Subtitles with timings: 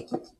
[0.00, 0.39] aqui.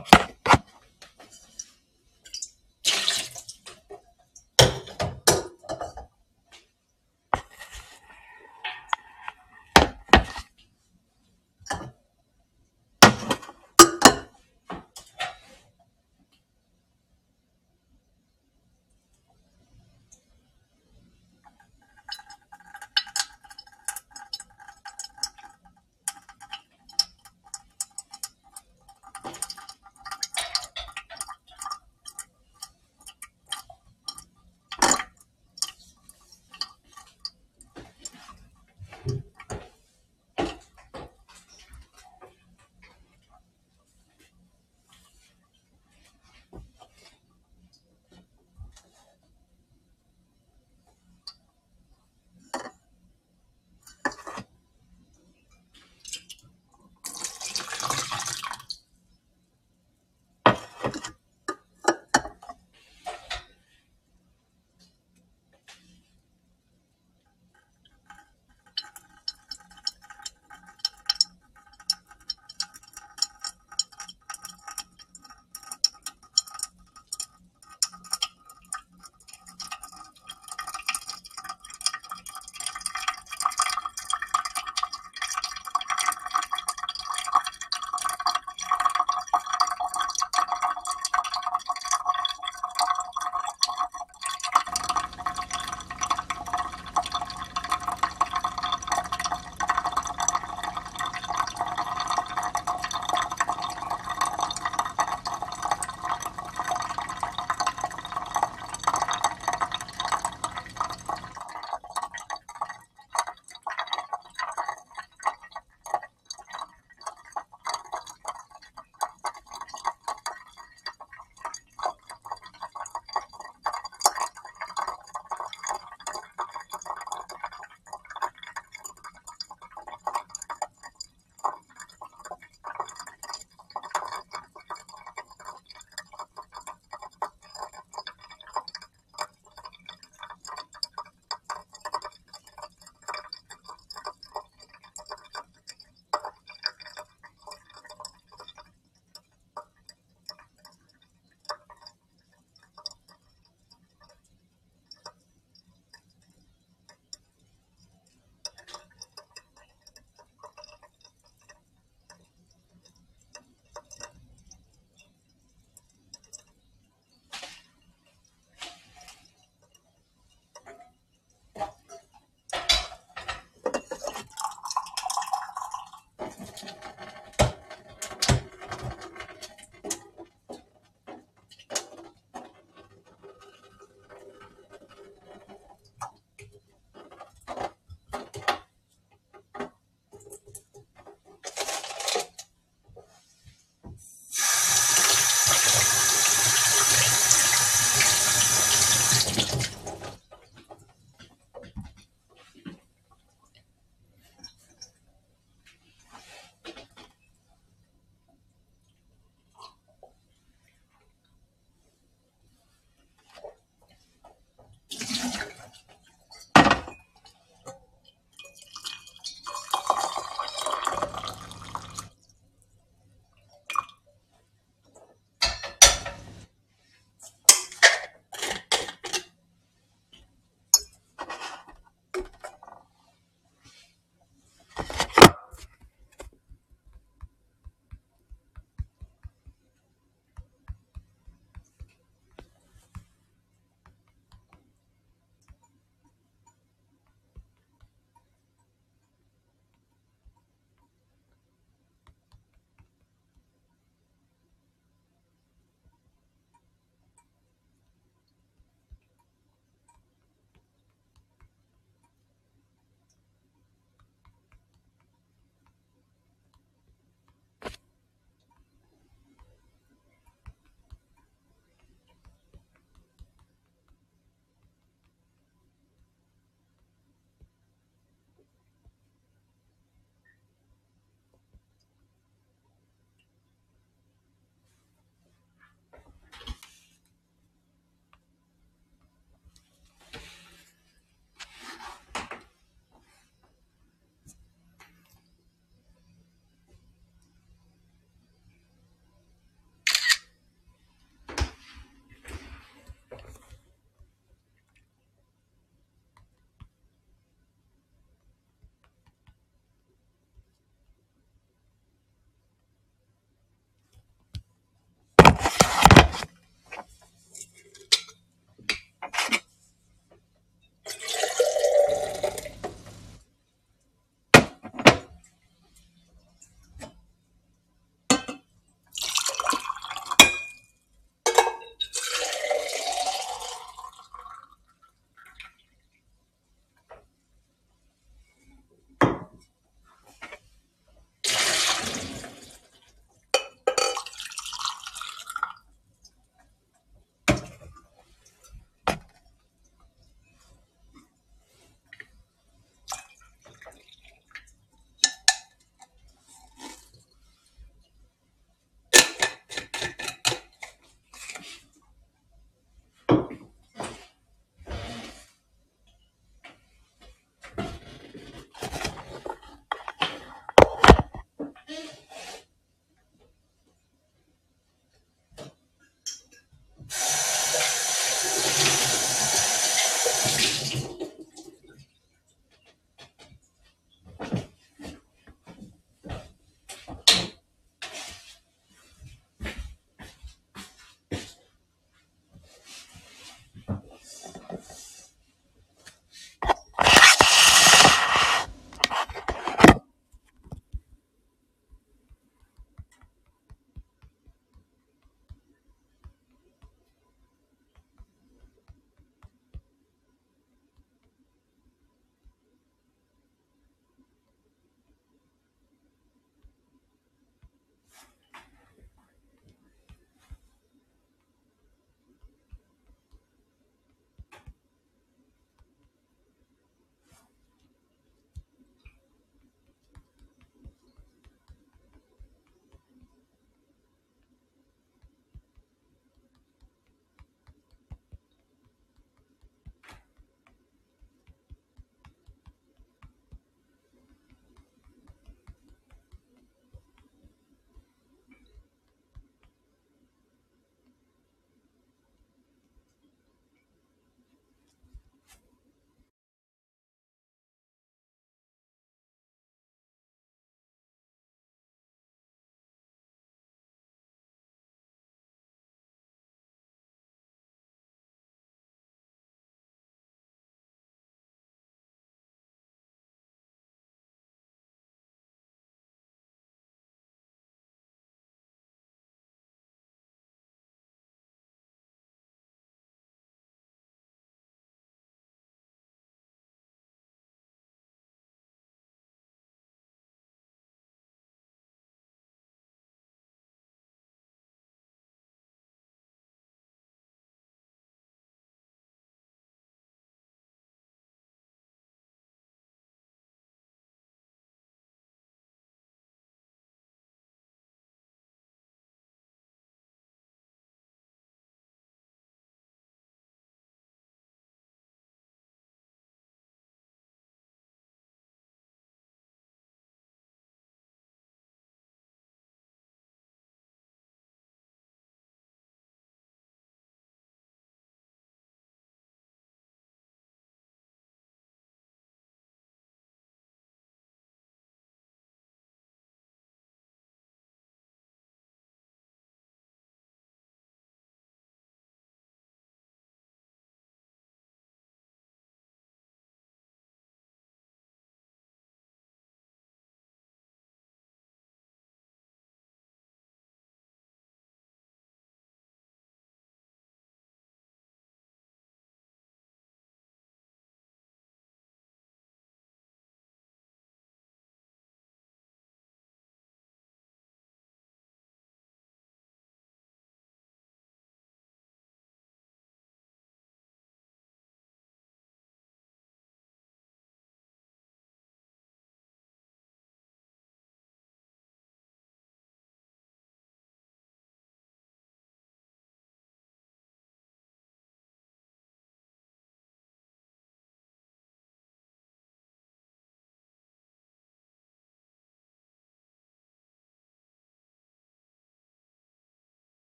[0.00, 0.39] up.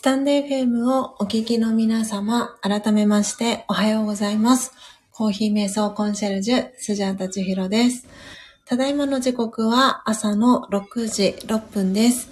[0.00, 4.72] スタンデー FM をお聞きの皆様、改めましておはようございます。
[5.12, 8.06] コーヒー瞑想コンシェルジュ、スジャータチヒロです。
[8.64, 12.30] ただいまの時刻は朝の6時6分です。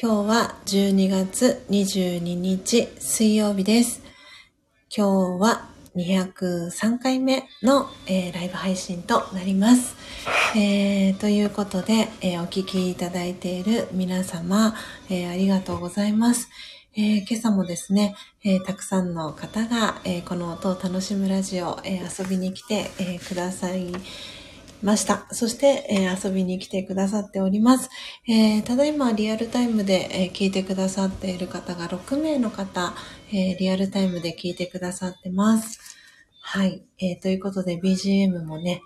[0.00, 4.02] 今日は12月22日水曜日です。
[4.88, 9.94] 今日は203回目の、えー、ライブ配信となります。
[10.56, 14.74] えー、ということで、えー、お聞きいただいている皆様、
[15.10, 16.48] えありがとうございます。
[16.96, 18.14] え今朝もですね、
[18.44, 23.92] えたくさんの方が、えこの音を楽しむラジオ、え遊びに来て、えください
[24.80, 25.26] ました。
[25.32, 27.90] そして、え、遊びに来てくださっております。
[28.28, 32.94] え、ただいまリアルタイムで、え、聞いてくださっている方が6名の方、
[33.32, 35.80] えリアルタイムで聞いてくださってます。
[36.42, 36.84] はい。
[36.98, 38.82] えということで BGM もね、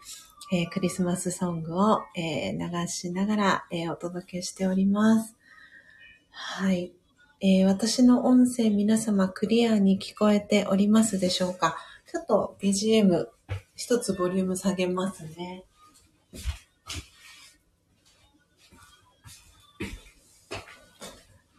[0.51, 5.36] えクリスマスソングを、え流しながら、えお届けしております。
[6.30, 6.97] はい。
[7.40, 11.77] え私の音声皆様クリアに聞こえておりますでしょうか？
[12.10, 13.28] ちょっと BGM
[13.77, 15.62] 一つボリューム下げますね。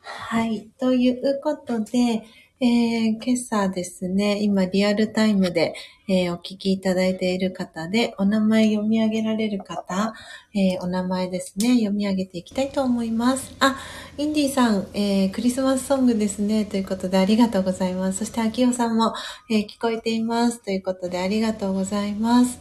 [0.01, 0.67] はい。
[0.77, 2.23] ということで、
[2.61, 5.73] えー、今朝ですね、今リアルタイムで、
[6.09, 10.13] えー、お聞きいただいている方で、お名前読み上げられる方、
[10.53, 13.55] えー、お名前ですね、読み上げていきたいと思います。
[13.61, 13.77] あ、
[14.17, 18.19] インディさん、えー、クリスマスソングですね、ということでありがとうございます。
[18.19, 19.13] そして、秋代さんも、
[19.49, 22.59] え聞こえています、ということでありがとうございます。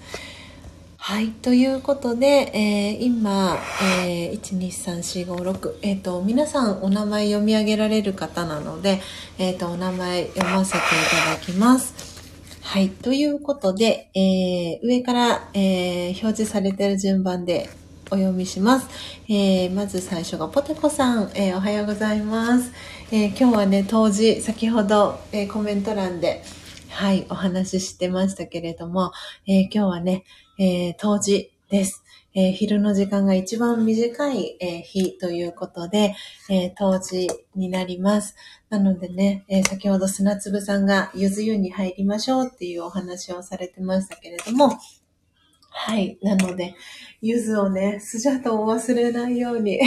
[1.01, 1.31] はい。
[1.31, 3.57] ということで、えー、今、
[4.05, 9.01] えー、1,2,3,4,5,6えっ、ー、と、皆さんお名前読み上げられる方なので、
[9.39, 10.81] え、ー、と、お名前読ませてい
[11.25, 11.95] ただきます。
[12.63, 12.91] はい。
[12.91, 17.71] ということで、えー、上から、えー、表示されている順番で
[18.11, 18.89] お読みします。
[19.29, 22.73] えー、まず最初がポテコさん、えー、おはようございます。
[23.13, 26.43] えー、今日はね、当時、先ほど、え、コメント欄で、
[26.91, 29.13] はい、お話ししてましたけれども、
[29.47, 30.25] え、今日はね、
[30.59, 32.03] えー、当時です。
[32.35, 36.15] えー、昼の時間が一番短い、えー、日ということで、
[36.51, 38.35] えー、当時になります。
[38.69, 44.73] なのでね、え先ほど砂粒さんがゆず湯に入りましょうっていうお話をされてましたけれども、
[45.71, 46.19] はい。
[46.23, 46.75] なので、
[47.23, 49.81] ゆずをね、スジャータを忘れないように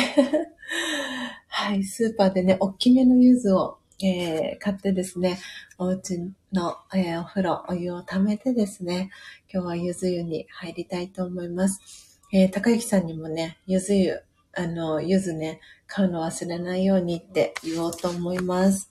[1.48, 1.84] はい。
[1.84, 5.40] スーパーでね、大きめのゆずをえ、買ってですね、
[5.78, 9.12] お家の、え、お風呂、お湯を溜めてですね、
[9.54, 12.22] 今日はゆず湯に入りたいと思います。
[12.32, 14.22] えー、高幸さんにもね、ゆず湯、
[14.54, 18.90] あの、ゆずね、買うの忘れないようにって言おうと思います。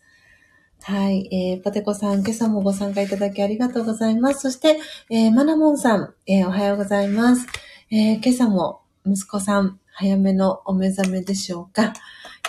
[0.82, 1.26] はい。
[1.34, 4.40] えー、ポテコさん、今朝もご参加いただきありがとうございます。
[4.40, 4.78] そして、
[5.08, 7.46] えー、マナモンさん、えー、おはようございます。
[7.90, 11.94] えー、今朝も息子さん、早めのお目覚めでしょうか。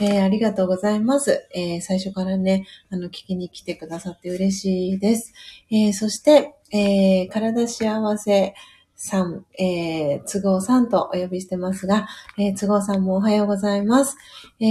[0.01, 1.47] えー、ありがとうございます。
[1.55, 5.33] えー、最初からね、あの、聞きに来てくださって嬉しいです。
[5.69, 8.53] えー、そして、えー体幸せ
[8.95, 12.07] さん、えー都合さんとお呼びしてますが、
[12.37, 14.17] えー都合さんもおはようございます。
[14.59, 14.65] え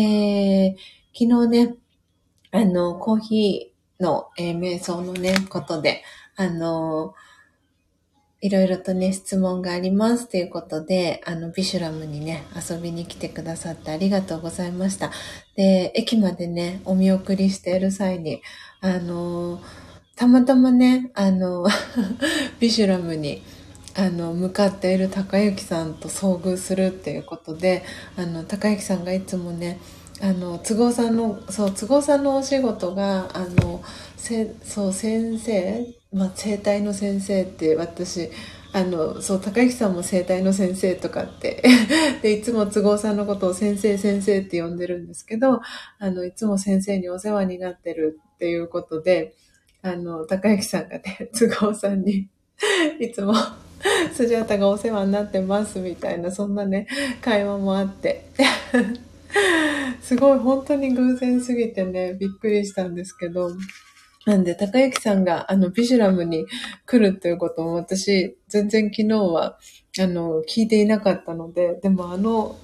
[0.68, 0.76] ー
[1.12, 1.74] 昨日ね、
[2.52, 6.02] あの、コーヒーの、え瞑想のね、ことで、
[6.36, 7.14] あの
[8.40, 15.10] いろいろとね、質問がありますということで、あの、ビシュラムにね、遊びに来てくださってありがとうございました。
[15.56, 18.40] で、駅までね、お見送りしている際に、
[18.80, 19.60] あの、
[20.20, 21.66] たまたまね、あの、
[22.60, 23.42] ビシュラムに、
[23.94, 27.82] あの、向かっている高幸さんと遭遇するっていうことで、
[28.18, 29.78] あの、高幸さんがいつもね、
[30.20, 33.82] あの、都合さんの、そう、都合さんのお仕事が、あの、
[34.18, 38.30] せ、そう、先生まあ、生体の先生って私
[38.72, 41.62] あのそう高木さんも生体の先生とかって
[42.20, 45.60] でいつも都合さんのことを先生先生って呼んでるんですけど
[46.00, 49.34] あのいつも先生にお世話になってるっていうことで
[49.82, 52.28] あの高之さんがね都合さんに
[53.00, 53.34] いつも
[54.12, 56.86] スジャータがお世話になってますみたいなそんなね
[57.22, 58.24] 会話もあって。
[60.02, 63.50] すごい本当に偶然すぎてねびっくりしたんですけど。
[64.26, 66.44] なんで、高幸さんが、あの、ビジュラムに
[66.84, 69.58] 来るっていうことも私、全然昨日は、
[69.98, 72.58] あの、聞いていなかったので、でもあの、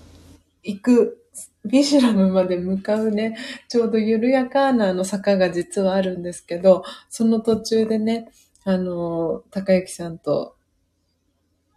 [0.63, 1.26] 行く、
[1.67, 3.37] ビジュラムまで向かうね、
[3.69, 8.31] ちょうど緩やかなあの坂が実はあるんですけど、その途中でね、
[8.65, 10.57] あの、高幸さんと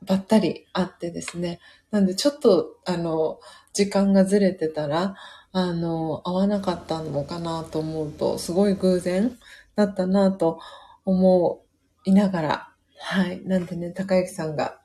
[0.05, 1.59] ばったり会ってですね。
[1.91, 3.39] なんでちょっと、あの、
[3.73, 5.15] 時間がずれてたら、
[5.51, 9.37] あの、会わなかったのかなと思うと、すごい偶然
[9.75, 10.59] だったなと
[11.05, 11.63] 思
[12.05, 12.69] いながら、
[13.01, 13.41] はい。
[13.45, 14.81] なんでね、高之さんが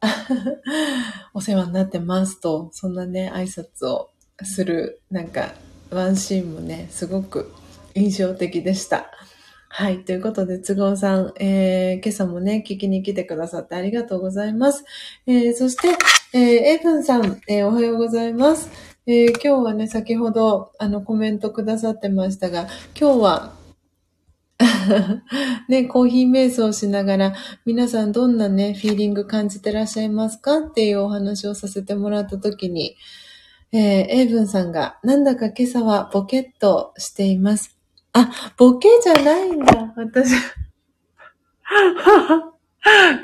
[1.35, 4.10] お世話になってますと、そんなね、挨拶を
[4.43, 5.55] する、なんか、
[5.90, 7.52] ワンシーンもね、すごく、
[7.94, 9.11] 印象的でした。
[9.69, 10.05] はい。
[10.05, 14.85] ということで、都合さん、えー、今朝もね、聞きに来てくださってありがとうございます。
[15.27, 15.89] えー、そして、
[16.32, 18.70] えー、エブンさん、えー、おはようございます。
[19.06, 23.52] えー、今日はね、先ほど、あの、コメントくださってましたが、今日は、
[25.69, 27.35] ね、コーヒー瞑想しながら、
[27.66, 32.97] 皆さんどんなね、フィーリング感じてらっしゃいますかっていうお話をさせてもらったときに、
[33.77, 37.77] えー、エイブンさんが、なんだか今朝はボケっとしています。
[38.13, 40.33] あ、ボケじゃないんだ、私。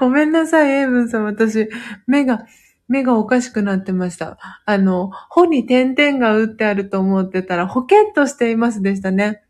[0.01, 1.25] ごめんなさい、エイブンさん。
[1.25, 1.69] 私、
[2.09, 2.47] 目が、
[2.89, 4.39] 目がおかしくなってました。
[4.65, 9.45] あの、穂に点々が打ってあると思ってたら、ほけっとしていますでしたね。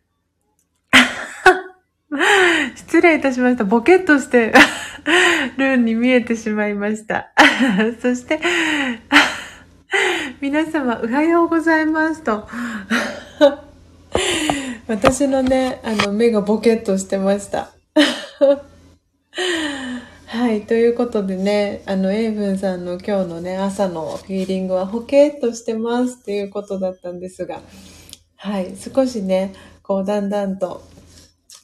[2.77, 3.65] 失礼いたしました。
[3.65, 4.53] ボケっとして
[5.57, 7.33] るに見えてしまいました。
[8.03, 8.39] そして、
[10.41, 12.47] 皆様、おはようございますと。
[14.87, 17.71] 私のね、あの、目がボケっとしてました。
[20.27, 20.63] はい。
[20.63, 27.61] ということでね、あの、エイブンさんの今日のね、朝のフィーリングはホケっとしてますっていうことだったんですが、
[28.37, 28.75] はい。
[28.77, 29.53] 少しね、
[29.83, 30.83] こう、だんだんと、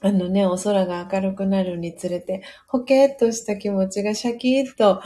[0.01, 5.01] あのね、お空が明るくなるにつれて、ホケっとした気持ちがシャキッと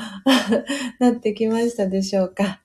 [0.99, 2.61] なってきましたでしょうか。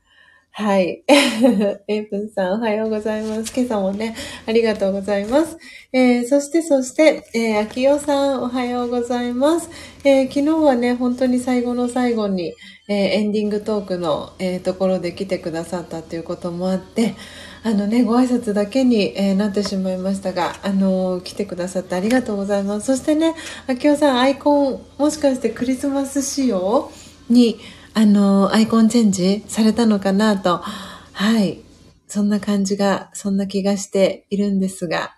[0.57, 1.03] はい。
[1.89, 3.51] エイプンさん、おはようございます。
[3.53, 4.15] 今朝もね、
[4.45, 5.57] ありがとうございます。
[5.91, 9.69] えー、そして、そして、えー、秋代さん、おはようございます。
[10.05, 12.53] えー、昨日はね、本当に最後の最後に、
[12.87, 17.15] えー、エンディングトークの、えー、ところで来てくださったということもあって、
[17.63, 22.85] あのね、ご挨拶だけに、えー、なってしまいましたが、あのー、来てくださってありがとうございます。
[22.85, 23.35] そしてね、
[23.67, 26.89] 秋代さん、アイコン、もしかしてクリスマス仕様
[27.29, 27.59] に、
[27.97, 31.61] あの、アイコンチェンジされたのかなと、はい。
[32.09, 35.15] そんな感じが、そんな気がしているんですが、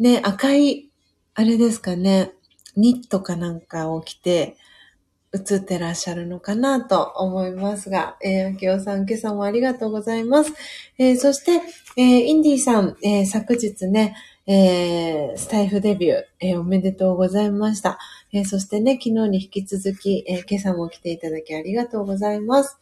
[0.00, 0.90] ね、赤い、
[1.34, 2.32] あれですかね、
[2.76, 4.56] ニットかなんかを着て、
[5.32, 10.52] 映ってらっしゃるのかなと思いますが、えー、秋尾さん、今朝もありがとうございます。
[10.98, 11.60] えー、そして、
[11.96, 14.16] えー、インディさん、えー、昨日ね、
[14.46, 17.98] えー、スタイフデビュー、えー、おめでとうございました。
[18.32, 22.76] えー、そしてね、昨日に引き続き、え今朝も来ていただきありがとうございます。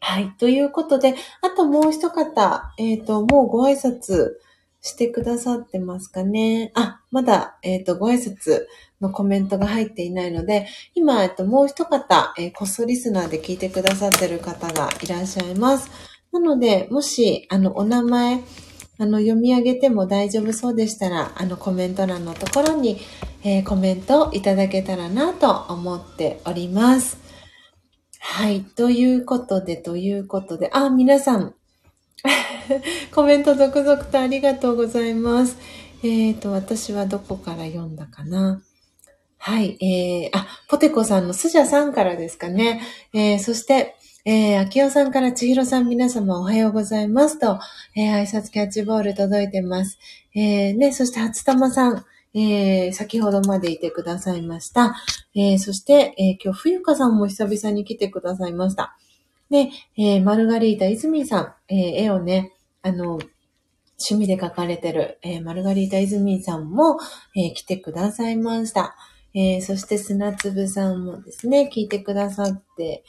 [0.00, 0.30] はい。
[0.38, 4.34] ということで、あともう一方、えっ、と、もうご挨拶
[4.80, 6.72] してくださってますかね。
[6.74, 8.66] あ、まだ、えっ、と、ご挨拶
[9.00, 15.90] のコメントが入っていないので、今、えっと、もう一方、えこっそリスナーで聞いてくださってる方がいらっしゃいます。
[16.32, 18.42] なので、もし、あの、お名前、
[18.98, 22.98] あの、読み上げても大丈夫そうでしたら、あの、コメント欄のところに、
[23.44, 27.18] えー、コメントいただけたらなと思っております。
[28.18, 28.62] はい。
[28.62, 31.54] ということで、ということで、あ、皆さん、
[33.14, 35.58] コメント続々とありがとうございます。
[36.02, 38.62] えっ、ー、と、私はどこから読んだかな。
[39.38, 39.76] はい。
[39.80, 42.80] えー、あ、ポテコさんのスジャさんからですかね。
[43.12, 43.95] えー、そして、
[44.28, 47.60] えー、秋代さんから千尋さん皆様おはようございますと、
[47.94, 50.00] えー、挨拶キャッチボール届いてます。
[50.34, 52.04] えー、ね、そして初玉さん、
[52.34, 54.96] えー、先ほどまでいてくださいました。
[55.36, 58.96] えー、そして、えー、今日冬香さんも久々に来てくださいました。
[59.48, 61.76] で、えー、マルガリータ泉さん、えー、
[62.06, 63.20] 絵をね、あの、
[64.00, 66.98] 趣味で描かれてる、えー、マルガリータ泉さんも、
[67.36, 68.96] えー、来てくださいました。
[69.34, 73.04] えー、そして砂粒さんもですね、聞いてくださって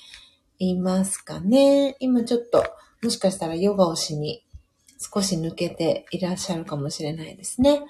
[0.60, 1.96] いますかね。
[2.00, 2.64] 今ちょっと、
[3.04, 4.44] もしかしたらヨガをしに
[5.00, 7.84] 少し抜けていらっしゃるかもしれないですね。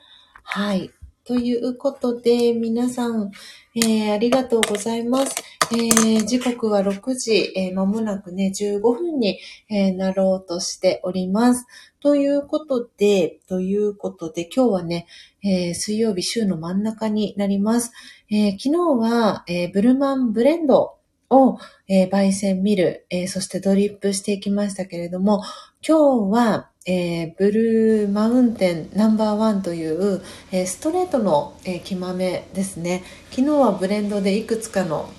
[0.43, 0.91] はい。
[1.23, 3.31] ということで、皆さん、
[3.75, 5.35] えー、ありがとうございます。
[5.73, 9.37] えー、時刻は6時、えー、間もなくね、15分に、
[9.69, 11.65] えなろうとしております。
[11.99, 15.05] ということで、ということで、今日はね、
[15.43, 17.91] え水曜日週の真ん中になります。
[18.29, 20.96] え昨日は、えブルマンブレンド
[21.29, 25.43] を、え焙煎ミル、えそしてドリップしていきましたけれども、
[25.87, 30.21] 今日は、えー、ブルーマウンテンナンバーワンという、
[30.51, 33.03] え、ストレートの、えー、木豆ですね。
[33.29, 35.09] 昨日はブレンドでいくつかの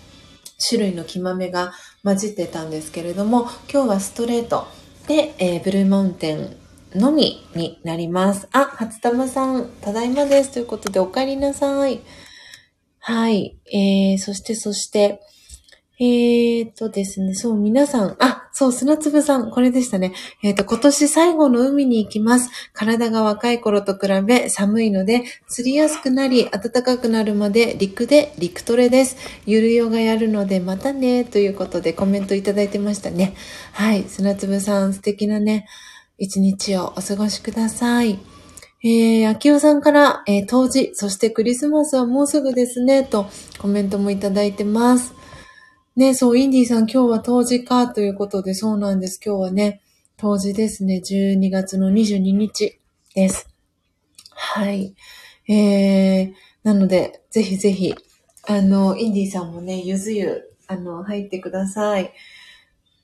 [0.67, 1.73] 種類の木豆が
[2.03, 4.67] 混じってたんですけれども、今日はストレート
[5.07, 6.57] で、え、ブルーマウンテン
[6.95, 8.49] のみになります。
[8.53, 10.53] あ、初玉さん、ただいまです。
[10.53, 12.01] ということで、お帰りなさい。
[12.99, 13.59] はい。
[13.71, 15.21] えー、そして、そして、
[16.01, 20.13] えーとですね、そう、皆さん、あ、そう、砂粒さん、これでしたね。
[20.45, 22.51] えーと、今年最後の海に行きます。
[22.73, 29.17] 体が若い頃と比べ寒いので、釣りやすくなり、暖かくなるまで陸で陸トレです。
[29.45, 33.35] ゆるヨガやるので、またね、ということでコメントいただいてましたね。
[33.73, 35.67] はい、砂粒さん、素敵なね、
[36.17, 38.21] 一日をお過ごしください。
[38.85, 43.27] えー、秋代さんから、えー、当時、そしてクリスマスはもうすぐですね、と
[43.59, 45.15] コメントもいただいてます。
[45.99, 49.19] ね、そう、インディーさん今日は当時かということで、そうなんです。
[49.21, 49.83] 今日はね、
[50.17, 52.79] 当時ですね、12月の22日
[53.17, 53.49] です。
[54.33, 54.95] はい。
[55.49, 57.97] えー、なので、ぜひぜひ、
[58.47, 62.13] あの、インディーさんもね、ゆず湯、あの、入ってください。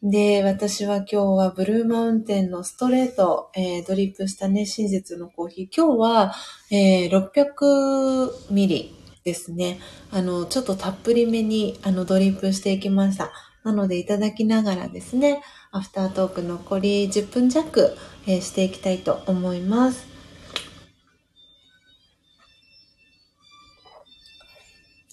[0.04, 5.68] で、私は今日はブルーマウンテンのストレート、えー、ドリップしたね、真実のコーヒー。
[5.76, 6.34] 今日は、
[6.70, 9.80] えー、600ミリですね。
[10.10, 13.32] あの、ちょっとたっぷりめに、あの、ドリップしていきました。
[13.64, 15.42] なので、いただきながらですね、
[15.72, 17.96] アフタートーク残り10分弱、
[18.26, 20.06] えー、していきたいと思います。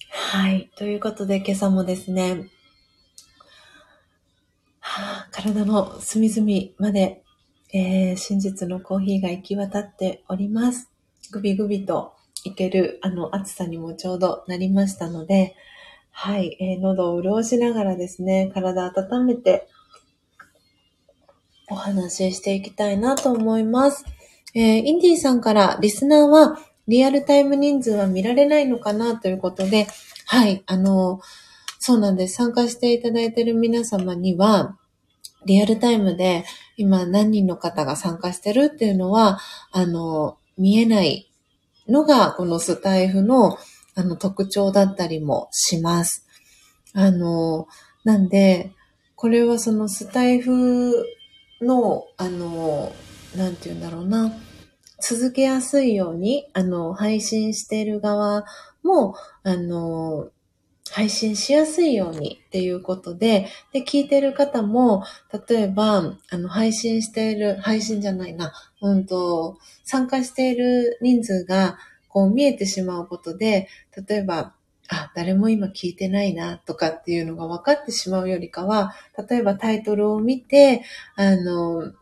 [0.10, 0.70] はい。
[0.76, 2.50] ということで、今朝もですね、
[4.82, 7.24] はあ、体の隅々まで、
[7.72, 10.90] えー、真実のコーヒーが行き渡っております。
[11.32, 15.56] ぐびぐびといける、あの、暑さにもちょうどなりましたので、
[16.12, 19.68] はい、えー、喉を潤しながらですね、体温めて、
[21.70, 24.04] お話ししていきたいなと思います。
[24.54, 29.88] えー、インディーさんからリスナーはリアルタイム人数は見られないのかなということで、
[30.26, 31.22] はい、あの、
[31.80, 32.36] そうなんです。
[32.36, 34.78] 参加していただいている皆様には、
[35.46, 36.44] リアルタイムで
[36.76, 39.40] 今何人の方が参加してるっていうのは、
[39.72, 41.31] あの、見えない
[41.92, 43.58] のが、このスタイフの、
[43.96, 46.26] あの、特徴だったりもします。
[46.94, 47.68] あの、
[48.04, 48.72] なんで、
[49.16, 51.06] これはそのスタイフ
[51.62, 52.92] の、あの、
[53.36, 54.32] なんて言うんだろうな、
[55.02, 58.46] 続けやすいように、あの、配信している側
[58.84, 60.30] も、あの、
[60.92, 65.04] 配信しやすいようにっていうことで、で、聞いてる方も、
[65.48, 68.52] 例えば、あの、配信している、配信じゃないな、
[68.82, 71.78] うんと、参加している人数が、
[72.10, 73.70] こう見えてしまうことで、
[74.08, 74.54] 例えば、
[74.90, 78.94] あ、誰も今聞いてないなとかっていうのが分かってしまうよりかは、
[79.30, 80.84] 例えばタイトルを見て、
[81.16, 81.94] あの、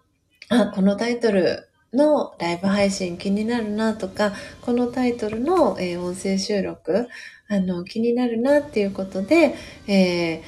[0.49, 7.07] あ、このタイトルのライブ配信気になるなとか、このタイトルの、えー、音声収録、
[7.47, 9.55] あの、気になるなっていうことで、
[9.87, 10.41] えー、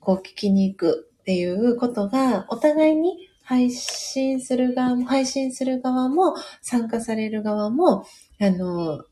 [0.00, 8.06] こう聞きに行くっていうことが、お互いに配信する側も、配信する側も、参加される側も、
[8.40, 9.04] あの、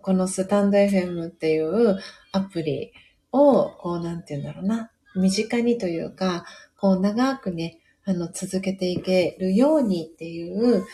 [0.00, 1.98] このスタンド FM っていう
[2.32, 2.92] アプリ
[3.30, 6.46] を、こう、なんて言うんだろうな、身近にというか、
[6.78, 10.84] こう、長くね、あの、続けていけるようにっていう、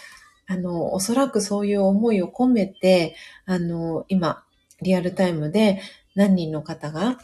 [0.46, 3.14] あの、おそらくそういう思いを込めて、
[3.46, 4.44] あの、今、
[4.82, 5.80] リアルタイムで
[6.16, 7.18] 何人の方が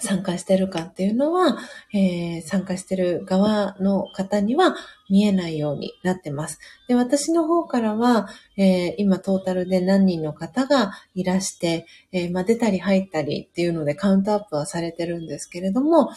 [0.00, 1.58] 参加してるかっていうのは、
[1.92, 4.74] えー、参加してる側の方には
[5.08, 6.58] 見えないようになってます。
[6.88, 16.10] で、私の方からは、えー、今トータルで何人の方がいらして、えー、まあ、出たり入ったりっていうのでカウントアップはされてるんですけれども、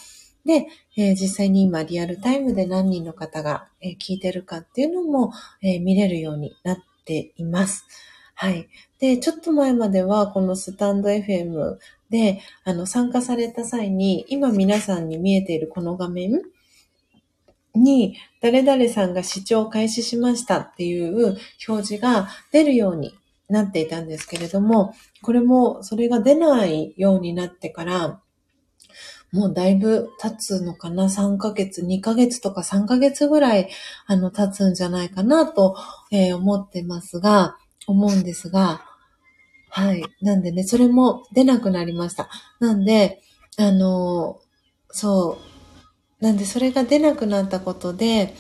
[0.45, 0.67] で、
[0.97, 5.31] えー、実際に今リアルタイムで何人の方が、え、聞いてるかっていうのも、
[5.61, 7.85] えー、見れるようになっています。
[8.35, 8.69] はい。
[8.99, 11.77] で、ちょっと前まではこのスタンド FM
[12.11, 16.41] で、あの、参加された際に、今皆さんに見えているこの画面
[17.73, 23.13] に、誰々さんが視聴開始しましたっていう表示が出るように
[23.47, 28.19] なっていたんですけれども、これもそれが出ないようになってから、
[29.31, 33.69] もうだいぶ経つのかな ?3 ヶ月、2ヶ月とか3ヶ月ぐらい、
[34.05, 35.77] あの、経つんじゃないかなと、
[36.11, 37.55] えー、思ってますが、
[37.88, 38.90] 思うんですが、
[39.73, 40.03] はい。
[40.22, 42.30] なんでね、それも出なくなりました。
[42.60, 43.22] なんで、
[43.57, 44.39] あの、
[44.89, 45.39] そ
[46.22, 46.23] う。
[46.23, 48.35] なんで、それが出なくなったことで、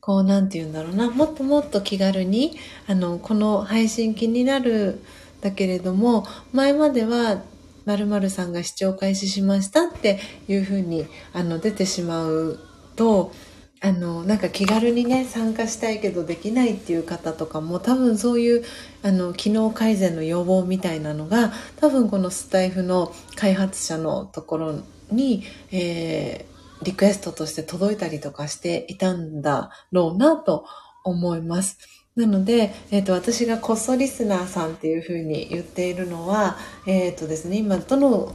[0.00, 2.56] こう、なんて言うんだろうな、もっともっと気軽に、
[2.86, 5.02] あの、この配信気になる
[5.40, 7.42] だけれども、前までは、
[7.84, 12.60] 〇〇さんが視聴開始しましたっていうふうに、あの、出てしまう
[12.94, 13.32] と、
[13.80, 18.64] あの、なんか気軽にね、参加したいけどできないっていう方とかも多分そういう、
[19.02, 24.74] あの、機能改善の要望みたいなのが、多分このスタイフの開発者のところ
[25.12, 30.64] に、えー、リクエストとして届いたりとかしていたんだろうなと
[31.04, 31.78] 思います。
[32.16, 38.34] なので、えっ、ー、と、私がこっそリスナーさんっていうふうに言っているのは、えっ、ー、とですね、今、どの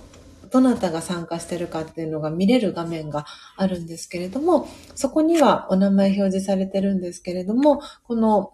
[0.54, 3.26] どなたが参加してるかっていうのが見れる画面が
[3.58, 8.54] あるんですけれども、そこにはお名前表示されてるんですけれども、この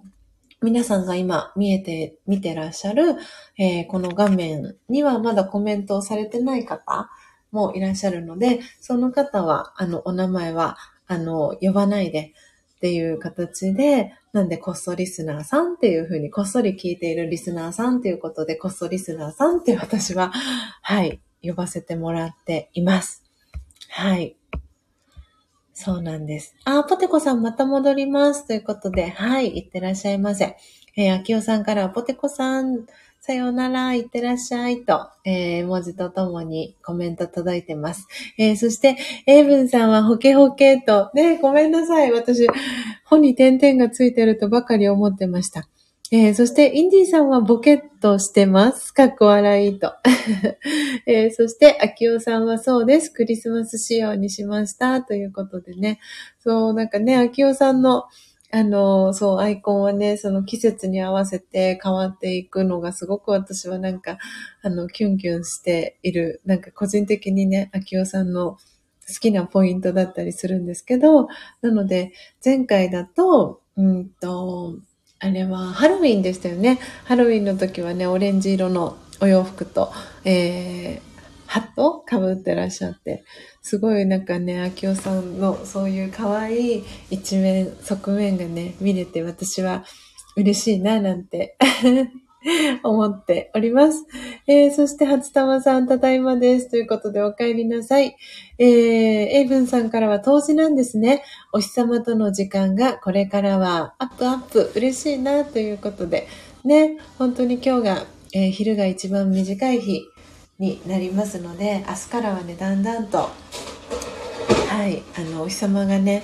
[0.61, 3.17] 皆さんが今見えて、見てらっしゃる、
[3.57, 7.09] えー、この画面にはまだコメントをされてない方
[7.51, 12.33] もいらっしゃるので、その方は、あの、お名前は、あの、呼ばないで、
[12.77, 20.31] っていう形で、なんでこっそリスナーさんっていうふうに、こっそり聞いているリスナーさんっていうことで、こっそリスナーさんって私は、
[20.81, 23.23] はい、呼ばせてもらっています。
[23.89, 24.35] はい。
[25.73, 26.55] そうなんです。
[26.65, 28.45] あ、ポテコさんまた戻ります。
[28.45, 30.57] ということで、はい、いってらっしゃいませ。
[30.97, 32.85] えー、あきおさんからポテコさん、
[33.21, 38.07] さようなら、いってらっしゃいと、えー、文字とともにコメント届いてます。
[38.37, 42.11] えー、そして、エイブンさんはホケホケと、ね、ごめんなさい。
[42.11, 42.47] 私、
[43.05, 45.67] 本に点々がついてるとばかり思ってました。
[46.11, 48.91] えー、そして、インディさんはボケっとしてます。
[48.95, 49.93] かっこ笑いと。
[51.05, 53.11] えー、そして、アキオさんはそうです。
[53.11, 55.03] クリスマス仕様にしました。
[55.03, 55.99] ということでね。
[56.39, 58.05] そう、なんかね、アキオさんの、
[58.49, 64.17] あの、そう、アイコンはね、その季節に合わせて変わっていくのがすごく私はなんか、
[64.63, 68.53] あの、キュンキュンしている、なんか個人的にね、アキオさんの
[69.07, 71.27] 好きなポイントだったりするんですけど、
[71.61, 72.13] なので、
[72.43, 74.79] 前回だと、うんと、
[75.19, 76.79] あれはハロウィンでしたよね。
[77.03, 79.91] ハロウィンの時はね、オレンジ色のお洋服と、
[80.23, 83.25] えー、ハットかぶってらっしゃって、
[83.61, 89.83] すごいなんかね、秋夫さんのそういう可愛い一面、側面がね、見れて私は
[90.37, 91.57] 嬉しいな、なんて
[92.83, 94.05] 思っております。
[94.47, 96.69] えー、そして、初玉さん、ただいまです。
[96.69, 98.15] ということで、お帰りなさい。
[98.57, 101.23] えー、エイブンさんからは当時なんですね。
[101.51, 104.71] お日様との時間がこれからはアップアップ。
[104.75, 106.27] 嬉しいな、ということで。
[106.63, 110.05] ね、本当に今日が、えー、昼が一番短い日
[110.59, 113.29] になりますので、明日からはね、だんだんと、
[114.69, 116.23] はい、あの、お日様がね、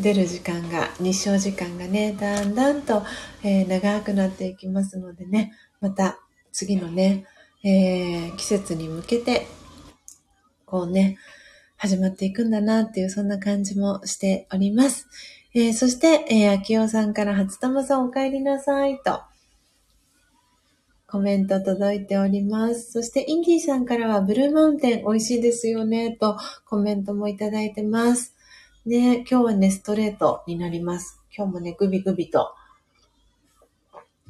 [0.00, 3.02] 出る時間が、日照時間がね、だんだんと、
[3.42, 6.18] えー、長くなっていきますのでね、また
[6.52, 7.24] 次のね、
[7.62, 9.46] えー、季節に向けて、
[10.64, 11.18] こうね、
[11.76, 15.06] 始まっていくんだなっていう、そんな感じもしております。
[15.54, 19.22] えー、そして、えー、秋代さんから初玉さんお帰りなさいと、
[21.08, 22.92] コメント届いております。
[22.92, 28.36] そして、インディーさんからは、ブルーマウンテン美味しいですよね、とコメントもいただいてます。
[28.90, 31.20] ね、今日はね、ストレートになります。
[31.32, 32.52] 今日もね、グビグビと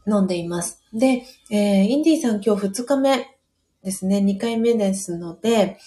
[0.07, 0.83] 飲んでいます。
[0.93, 3.39] で、えー、インディーさん今日2日目
[3.83, 5.79] ですね、2回目ですので、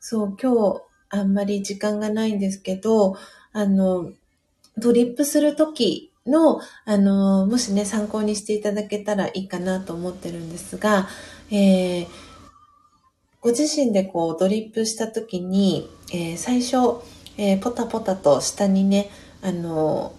[0.00, 3.16] そう、今日あんまり時間がないんですけど、
[3.52, 4.10] あの、
[4.76, 11.06] ドリップするときの、あの、もしね、参考にしていただけたらいいかなと思ってるんですが、
[11.52, 12.06] えー、
[13.40, 17.06] ご自身でこうドリップしたときに、えー、最初、
[17.38, 19.10] えー、ポタポタと下にね、
[19.42, 20.14] あの、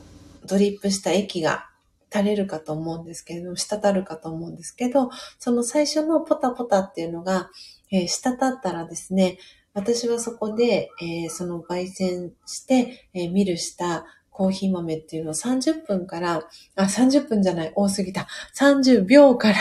[0.46, 1.70] ドリップした液が
[2.12, 7.50] 垂れるかと思うんですけれども、滴るかと思うんですけど、その最初のポタポタっていうのが、
[7.92, 9.38] えー、滴ったらですね、
[9.74, 18.28] 私はそこで、えー、その焙煎して、えー、ミルしたコーヒー豆っていうのを30分から、あ、30分じゃない、多すぎた。
[18.56, 19.56] 30秒から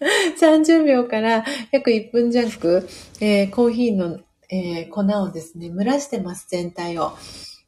[0.38, 2.86] 30秒から約1分弱、
[3.20, 7.12] えー、コーヒーのえー、粉をですね、蒸らしてます、全体を。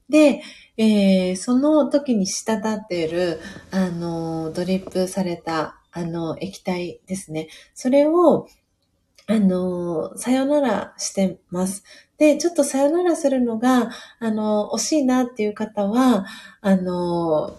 [0.08, 0.42] で、
[0.76, 3.40] えー、その時に滴っている、
[3.70, 7.48] あの、ドリップされた、あの、液体ですね。
[7.74, 8.48] それを、
[9.26, 11.84] あの、さよならしてます。
[12.16, 13.90] で、ちょっとさよならするのが、
[14.20, 16.26] あの、惜しいなっていう方は、
[16.62, 17.56] あの、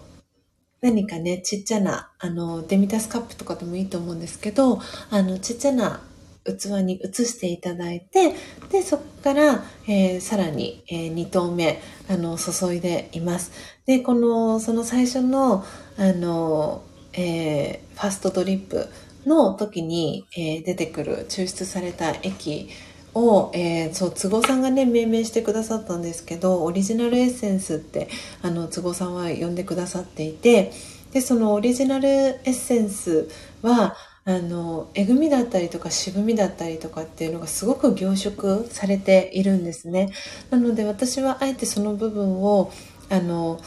[0.80, 4.80] 何かね、ちっちゃな、あの、デミタスカップとかでもいいと思うんですけど、
[5.10, 6.00] あの、ちっちゃな
[6.44, 8.34] 器に移していただいて、
[8.70, 13.52] で、そこから、えー、さらに、えー、2投目、あの、注いでいます。
[13.86, 15.64] で、この、その最初の、
[15.98, 18.88] あの、えー、ファストドリップ
[19.26, 22.68] の時に、えー、出てくる抽出された液
[23.14, 28.08] を、えー、そう、都合さんがね、命名してくださったんですけど、オリジナルエッセンスって、
[28.42, 30.72] あの、都合さんは呼んでくださっていて、
[31.12, 33.28] で、そのオリジナルエッセンス
[33.62, 40.12] は、あのえぐみだったりとか渋みだったりとかっていうのがすごく凝縮されているんですね。
[40.50, 42.70] なので私はあえてその部分を
[43.08, 43.60] あの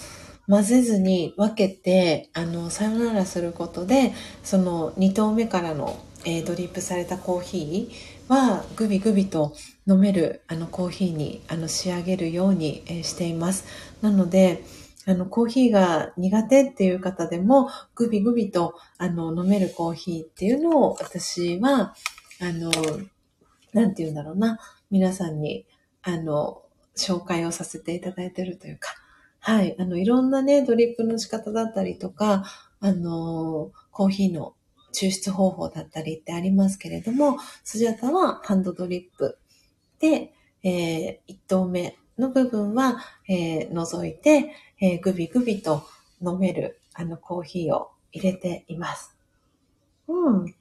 [0.48, 4.14] 混ぜずに分けてあのさよならすることで
[4.44, 9.54] その2投目からの、えー、ドリップされたコーヒーはグビグビと
[9.88, 13.66] 飲めるあのコーヒーにあの仕上げるように、えー、しています。
[14.02, 14.64] なので
[15.06, 21.94] あの、コーヒーが苦手っていう方でも、グビグビと、あの、飲めるコーヒーっていうのを、私は、
[22.40, 22.72] あの、
[23.74, 24.60] なんて言うんだろうな、
[24.92, 25.66] 皆さんに、
[26.04, 26.64] あの、
[26.96, 28.90] 紹介をさせていただいてるというか、
[29.40, 32.46] はい、あの、いろんなね、ドリップの仕方だったりとか、
[32.80, 34.56] あの、コーヒーの
[34.94, 39.38] 抽出方法だったりってありますけれども、スジャタはハンドドリップ
[40.00, 44.54] で、えー、1投目の部分は、えー除いて、
[44.86, 45.84] えーグビグビと
[46.22, 49.16] 飲める、あの、コーヒーを入れています。
[50.10, 50.56] うん。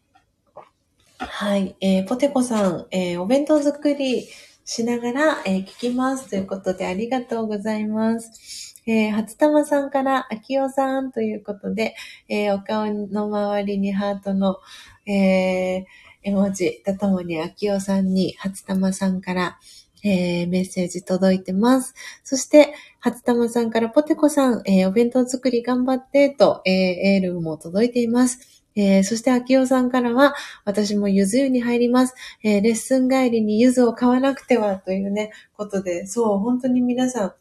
[1.18, 1.74] はい。
[1.80, 4.28] えーポテコさん、えーお弁当作り
[4.64, 6.30] しながら、えー聞きます。
[6.30, 8.76] ということで、ありがとうございます。
[8.86, 11.96] えー初玉さんから、あきおさんということで、
[12.28, 14.58] えーお顔の周りにハートの、
[15.04, 15.84] えー
[16.24, 19.58] 絵文字とともに、あきおさんに、初玉さんから、
[20.02, 21.94] えーメッセージ届いてます。
[22.24, 28.38] そして、初玉さんから、ポテコさん、えーお弁当作り頑張って、と、えーエールも届いています。
[28.74, 30.34] えーそして、あきおさんからは、
[30.64, 32.14] 私もゆず湯に入ります。
[32.42, 37.32] えーレッスン帰りにゆずを買わなくては、というね、ことで、そう、本当に皆さん、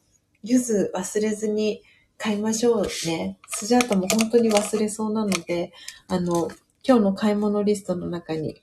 [0.43, 1.83] ゆず忘れずに
[2.17, 3.39] 買いましょうね。
[3.47, 5.71] スジャータも本当に忘れそうなので、
[6.07, 6.49] あの、
[6.83, 8.61] 今日の買い物リストの中に、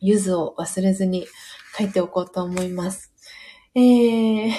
[0.00, 1.26] ゆずを忘れずに
[1.76, 3.12] 書いておこうと思います。
[3.78, 4.52] えー、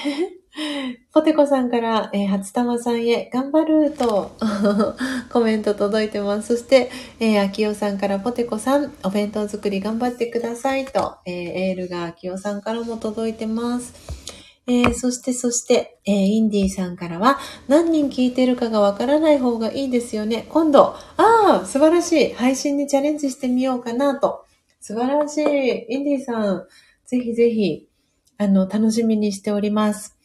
[1.12, 4.38] ポテコさんから、えー初玉さんへ頑張ると
[5.34, 6.56] コメント届いてます。
[6.56, 13.96] そして、えー、秋代さんからポテコさん、お弁当作り頑張ってくださいと、えーエールが秋代さんからも届いてます。
[14.68, 20.46] えーそして、そして、えーインディーさんからは、何人聞いてるかがわからない方がいいですよね。
[20.50, 22.34] 今度、ああ、素晴らしい。
[22.34, 24.46] 配信にチャレンジしてみようかなと。
[24.80, 25.86] 素晴らしい。
[25.90, 26.68] インディーさん、
[27.08, 27.87] ぜひぜひ、
[28.38, 30.16] あの、楽しみにしております。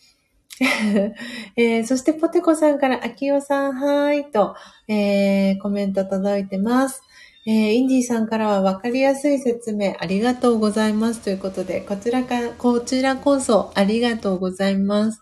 [1.56, 4.54] えーそして、ポテコさんから、あきおさん、はーい、と、
[4.88, 7.02] えーコメント届いてます。
[7.46, 15.20] えーインディーさんからは分かりやすい説明ありがとうございますということで、こちらか、こちらこそありがとうございます。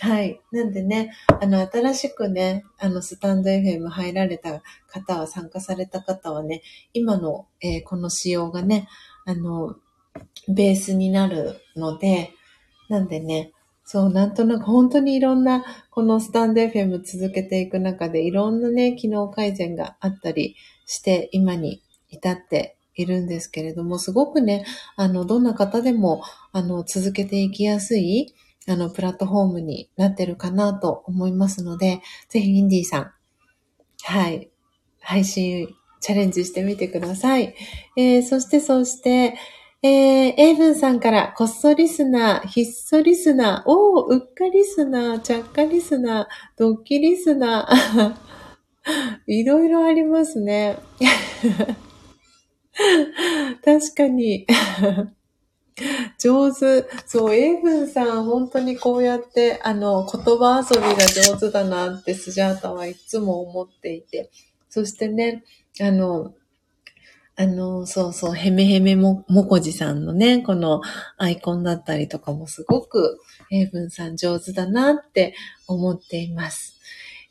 [0.00, 0.40] はい。
[0.50, 6.62] なんでね、あの、新しくね、あの、スタンド FM 入られた方は、参加された方はね、
[6.92, 8.88] 今の、えーこの仕様がね、
[9.26, 9.76] あの、
[10.48, 12.32] ベースになるので、
[12.88, 13.52] なんでね、
[13.84, 20.56] そう、なんとなく本当にいろんな、このスタンド FM 続けていく中で、いろんなね、機能改善があったり
[20.86, 24.64] して、今に至っているんですけれども、すごくね、
[24.96, 26.22] あの、どんな方でも、
[26.52, 28.34] あの、続けていきやすい、
[28.68, 33.12] あの、プラットフォームになってるかなと思いますので、ぜひインディーさん、
[34.04, 34.50] はい、
[35.00, 35.68] 配信
[36.00, 37.54] チャレンジしてみてください。
[37.96, 39.34] えー、そして、そして、
[39.84, 39.90] えー、
[40.36, 46.26] エイブンさんから、こっそリスナー、ひっそリスナー、おー、うっかリスナー、ちゃっかリスナー、
[46.56, 48.14] ドッキリスナー、
[49.26, 50.78] いろいろありますね。
[53.64, 54.46] 確かに。
[56.16, 56.86] 上手。
[57.04, 64.30] そう、エイブンさん、本当にこうやって、あの、言葉遊びが上手だなってスジャータはいつも思っていて。
[64.68, 65.42] そしてね、
[65.80, 66.34] あの、
[67.34, 70.82] あの、そうそう、ヘメヘメも、もこじさんのね、この
[71.16, 75.34] アイコンだったりとかもすごく、エイブンさん上手だなって
[75.66, 76.78] 思っています。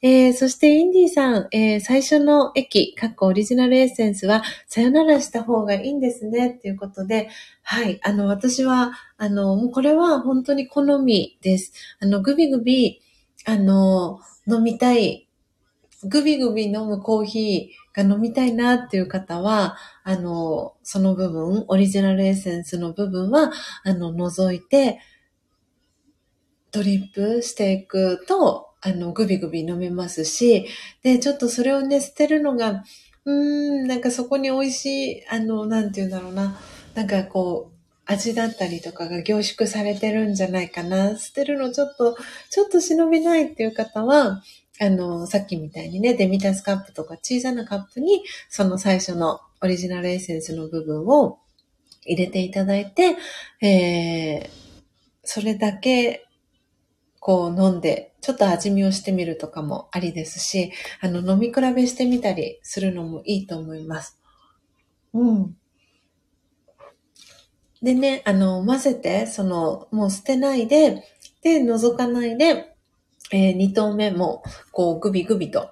[0.04, 7.30] えー、そしてインディさん、えー、最初の駅、かっこオリジナルエッセンスは、さよならした方がいいんですね、っていうことで、
[7.62, 11.74] はい、あの、私は、あの、もうこれは本当に好みです。
[12.00, 13.00] あの、グビグビ、
[13.46, 15.28] あの、飲みたい、
[16.04, 23.52] グビグビ飲むコーヒーが飲みたいなっていう方は、あの、その部分、オリジナルエッセンスの部分は、
[23.84, 25.00] あの、除いて、
[26.72, 30.68] ドリップしていくと、あの、グビグビ飲めますし、
[31.04, 32.84] で、ちょっとそれをね、捨てるのが、
[33.26, 34.86] うーん、なんかそこに美味し
[35.20, 36.58] い、あの、なんて言うんだろうな、
[36.96, 41.18] なんかこう、味だったりとかが凝縮されてるんじゃないかな。
[41.18, 42.18] 捨てるのちょっと、
[42.50, 44.42] ちょっと忍びないっていう方は、
[44.82, 51.38] あの、さっきみたいにね、デミタスカップとか小さなカップに、その最初のオリジナルエッセンスの部分を
[52.04, 53.16] 入れていただいて、
[53.62, 54.50] えー、
[55.24, 56.26] それだけ、
[57.20, 64.20] こう飲んで、ちょっと味見をしてみるとかもありですし、あの、飲み比べしてみたりするのもいいと思います。
[65.14, 65.56] うん。
[67.84, 71.04] でね、あの、混ぜて、その、もう捨てないで、
[71.44, 72.71] で、覗かないで、
[73.32, 75.70] えー二頭目も、こう、グビグビと、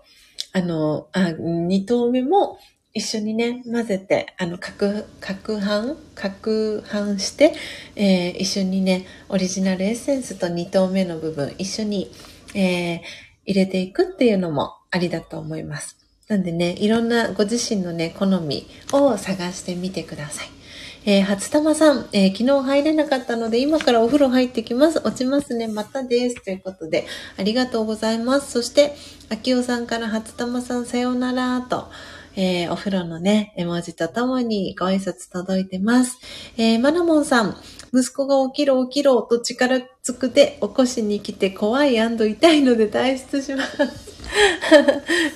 [0.53, 2.57] あの、あ、二頭目も
[2.93, 7.53] 一緒にね、混ぜて、あの、攪、攪拌攪拌して、
[7.95, 12.11] えー一緒にね、オリジナルエッセンスと二頭目の部分、一緒に、
[12.55, 12.99] えー
[13.45, 15.97] 入れていくっていうのもありだと思います。
[16.27, 20.58] なんでね、いろんなご自身のね、好みを探してみてください。
[21.05, 24.99] えー、初玉さん、えー昨日入れなかったので、今からお風呂入ってきます。
[24.99, 25.67] 落ちますね。
[25.67, 26.43] またです。
[26.43, 27.07] ということで、
[27.37, 28.51] ありがとうございます。
[28.51, 28.95] そして、
[29.29, 31.87] 秋尾さんから初玉さん、さようなら、と、
[32.35, 36.17] えー、お風呂のね、絵文字とともにご挨拶届いてます。
[36.57, 37.57] えー、マナモンさん、
[37.93, 44.09] 息子が起きろ起きろと力つくで起こしに来て怖い痛いので退出します。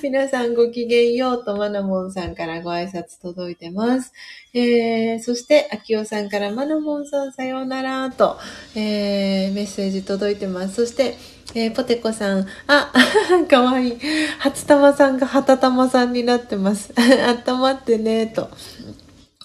[0.03, 4.13] 皆さんごきげんようとマナモンさんからご挨拶届いてます。
[4.53, 8.37] えー、そして、アキオさんからマナモンさんさようならと、
[8.75, 10.75] えー、メッセージ届いてます。
[10.75, 11.15] そして、
[11.55, 12.91] えー、ポテコさん、あ、
[13.49, 13.97] かわいい。
[14.39, 16.93] 初玉さんがはたたまさんになってます。
[17.27, 18.49] あったまってね、と。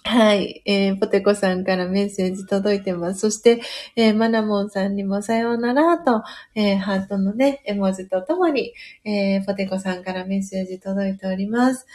[0.05, 0.63] はい。
[0.65, 3.21] えー、ポテコさんからメッセージ届いてます。
[3.21, 3.61] そして、
[3.97, 6.23] えー、マナモンさんにもさようならと、
[6.55, 8.73] えー、ハートのね、絵文字とともに、
[9.05, 11.87] えー、ポテコさんからメッセージ届いております。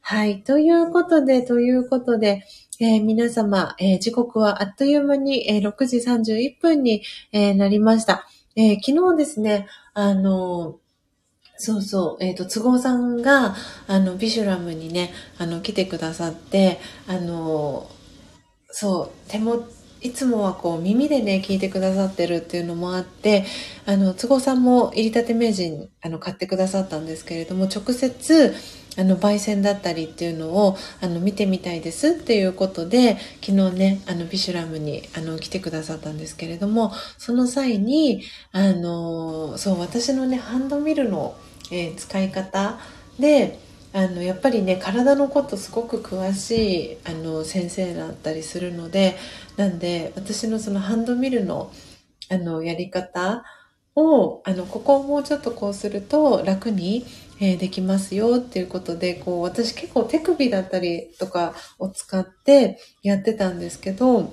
[0.00, 0.42] はい。
[0.42, 2.44] ということで、ということで、
[2.80, 7.02] えー、皆様、えー、時刻はあっという間に、えー、6時31分に、
[7.32, 8.26] えー、なりました。
[8.56, 10.78] えー、昨日ですね、あの
[11.56, 13.54] そうそう、えっ、ー、と、都合さんが、
[13.86, 17.88] あの、ビシュラムにね、あの、来てくださって、あの、
[18.70, 19.68] そう、手も、
[20.00, 23.46] いつもはこう耳でね、聞いてくださってるっていうのもあって、
[23.86, 28.54] あの、都合さんも入りたて名人、あの、買ってくださったんですけれども、直接、
[28.96, 38.22] あの、焙煎だったりっていうのを、あの、見てみたいですっていうことで、昨日ね、あの、ビシュラムに、あの、来てくださったんですけれども、その際に、
[38.52, 41.34] あの、そう、私のね、ハンドミルの、
[41.70, 42.78] えー、使い方
[43.18, 43.58] で
[43.92, 49.16] あのやっぱりね体のことすごく詳しいあの先生だったりするので
[49.56, 51.70] なんで私のそのハンドミルの
[52.30, 53.44] あのやり方
[53.94, 57.06] をあのここをもうちょっとこうすると楽に、
[57.40, 64.32] えー、できますよっていうことでこう私結構手首だったりとかを使ってやってたんですけど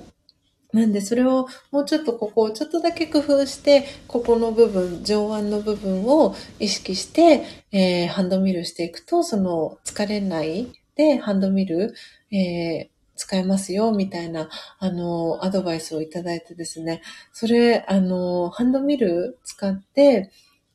[0.72, 11.94] なんでそれをもうちょっとここをちょっとだけ工夫して、ここの部分、上腕の部分を意識して、えー、ハンドミルしていくと、その疲れないでハンドミル、
[12.30, 14.48] えー、使えますよ、みたいな、
[14.78, 17.02] あの、アドバイスをいただいてですね、
[17.32, 20.30] それ、あの、ハンドミル使って、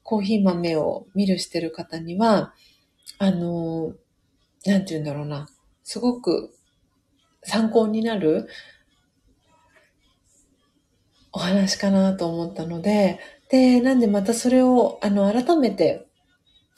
[0.08, 2.54] コーヒー豆をミルしてる方には、
[3.20, 3.94] あの、
[4.66, 5.50] なんて言うんだろうな、
[5.84, 6.56] すごく
[7.44, 8.48] 参考になる、
[11.34, 13.20] お話かなと思ったので、
[13.50, 16.08] で、なんでまたそれを、あの、改めて、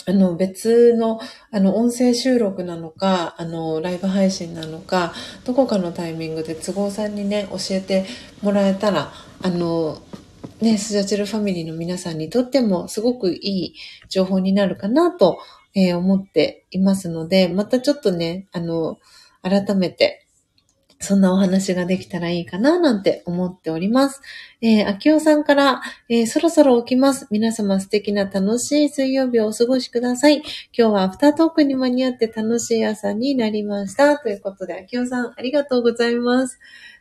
[0.08, 1.20] あの、別の、
[1.52, 5.14] あの、音声収録なのか、あの、ライブ配信なのか、
[5.46, 8.08] どこかのタイミングで都合さんにね、教えて
[8.42, 10.02] もらえたら、あの、
[10.62, 13.76] ね、スジャチルファミリーの皆さんにとってもすごくいい
[14.10, 15.40] 情報になるかなと、
[15.74, 18.98] えー、思っていますので、またちょっとね、あの、
[19.42, 20.26] 改めて、
[21.02, 24.22] そんなお話ができたらいいかななんて思っております。
[24.62, 27.28] えー、秋尾さんから、えー、そろそろ起きます。
[27.32, 30.44] 皆様素敵な楽しい水曜日をお過ごしください。
[30.78, 34.18] 今日はアフタートークに間に合って楽しい朝になりました。
[34.18, 36.60] ということで、秋尾さんありがとうございます。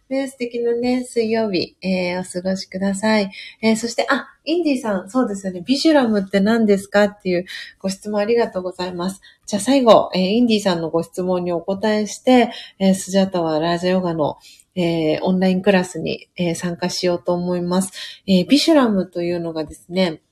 [0.09, 3.30] ね、素敵なね、水曜日、えー、お過ごしください。
[3.60, 5.62] えー、そして、あ、インディさん、そうですよね。
[5.66, 7.47] ビジュラムって何ですかっていう
[7.78, 9.20] ご質問ありがとうございます。
[9.47, 14.39] じゃあ最後、えー、インディさんのご質問にお答えして、えー、スジャタワラージャヨガの
[14.80, 18.22] えー、オンラインクラスに、えー、参加しようと思います。
[18.28, 20.22] えー、ビシュラムというのがですね、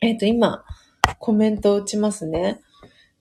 [0.00, 0.64] えっ、と、今、
[1.18, 2.60] コメントを打ちますね。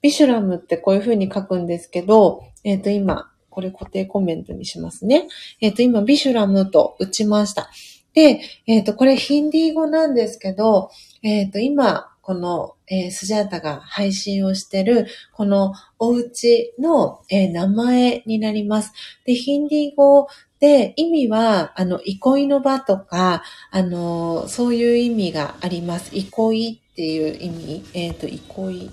[0.01, 5.27] ビシュラムってこういう風に書くんですけど、えっ、と、今、これ固定コメントにしますね。
[5.61, 7.69] えっ、と、今、ビシュラムと打ちました。
[8.13, 10.89] で、えっ、と、これヒンディー語なんですけど、
[11.21, 18.93] えっ、と、今、この、えー、スジャータが配信をしてる、このお家の、えー、名前になります。
[19.25, 20.27] で、ヒンディー語
[20.61, 26.15] で、意味は、あの、憩いの場とか、あの、そういう意味があります。
[26.15, 27.83] 憩いっていう意味。
[27.93, 28.91] えっ、ー、と、憩い。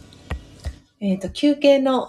[1.01, 2.09] えっ、ー、と、休憩の、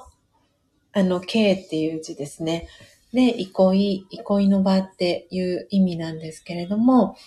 [0.93, 2.67] あの、憩っていう字ですね。
[3.13, 7.17] で、憩い、憩いの場っていう意味なんですけれども、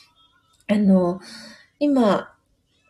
[0.67, 1.21] あの、
[1.79, 2.35] 今、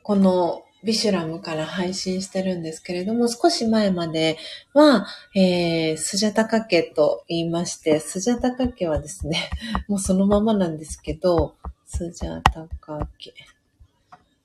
[0.02, 4.36] このビシュラムから配信してるんですけれども、少し前まで
[4.74, 9.50] は、えー、スジャタカ家と言いまして、スジャタカ家はですね、
[9.88, 11.54] もうそのままなんですけど、
[11.86, 13.32] スジャタカ家。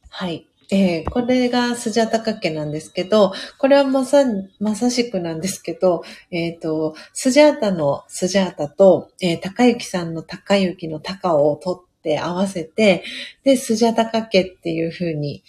[0.09, 0.47] はい。
[0.71, 4.23] えー、これがスジャタカ家なんですけど、これはまさ、
[4.59, 13.03] まさしくなんですけど、えっ、ー、と、スジャータのスジャータと、えー、高雪さんの高雪の高を取って合わせて、
[13.43, 15.43] で、スジャタカ家っていう風に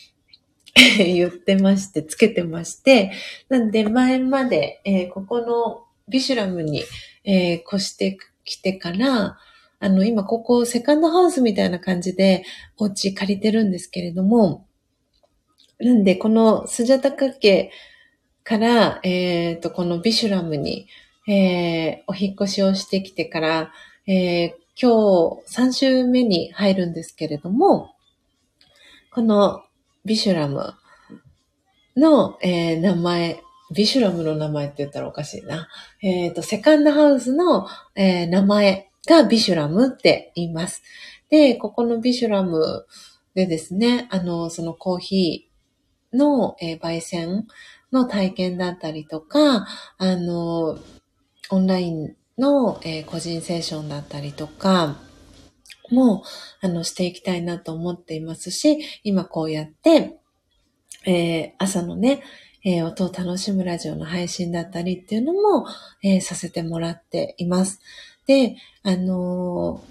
[0.96, 3.12] 言ってまして、つけてまして、
[3.50, 6.82] なんで前まで、え、ここのビシュラムに、
[7.24, 9.38] え、越してきてから、
[9.80, 12.44] あの、今ここセカンドハウスみたいな感じで
[12.78, 14.66] お家借りてるんですけれども、
[15.80, 17.70] なんでこのスジャタカ家
[18.44, 20.88] から、えっ、ー、と、このビシュラムに、
[21.28, 23.72] えー、お引越しをしてきてから、
[24.06, 27.94] えー、今日3週目に入るんですけれども、
[29.12, 29.62] この
[30.04, 30.74] ビシュラム
[31.96, 33.40] の、えー、名前、
[33.74, 35.68] ビシュラムの名前って言ったらおかしいな。
[36.02, 40.82] えっ、ー、と、セカンドハウスの、えー、名前がビシュラムって言います。
[41.28, 42.86] で、ここのビシュラム
[43.34, 45.49] でですね、あの、そのコーヒー
[46.12, 47.46] の、えー、焙煎
[47.92, 49.66] の体験だったりとか、
[49.98, 50.78] あの、
[51.50, 54.96] オンラインの、えー、個人セッションだったりとか、
[55.90, 56.22] も、
[56.60, 60.18] あの、していきたいなと思っていますし、今こうやって、
[61.06, 62.22] えー、朝のね、
[62.64, 65.66] えー、音を楽しむラジオの配信だったりっていうのも、
[66.02, 67.80] えー、させてもらっています。
[68.26, 69.82] で、あの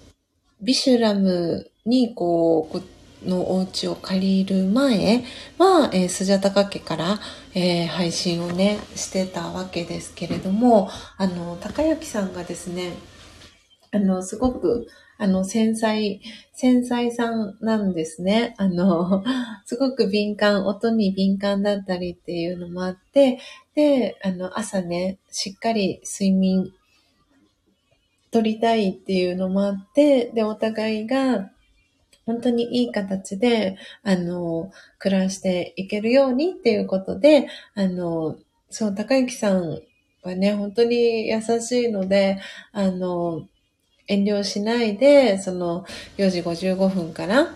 [0.61, 2.81] ビシュラムにこう、
[3.25, 5.23] のお家を借りる前
[5.57, 7.19] は、えー、スジャタカ家から、
[7.53, 12.93] えー、配信をね、してたわけですけれども、あの、高幸さんがですね、
[13.91, 14.87] あの、すごく、
[15.17, 16.21] あの、繊細、
[16.53, 18.55] 繊細さんなんですね。
[18.57, 19.23] あの、
[19.65, 23.39] すごく敏感、音に敏感だったりっていうのもあって、
[23.75, 26.71] で、あの、朝ね、しっかり睡眠
[28.31, 31.49] 取りたいっていうのもあって、で、お互いが、
[32.29, 38.37] 本当にいい形で、あの、暮らしていけるようにっていうことで、あの、
[38.69, 39.81] そう、高幸さん
[40.21, 42.39] はね、本当に優しいので、
[42.71, 43.47] あの、
[44.05, 45.85] 遠慮しないで、その
[46.17, 47.47] 4時55分から、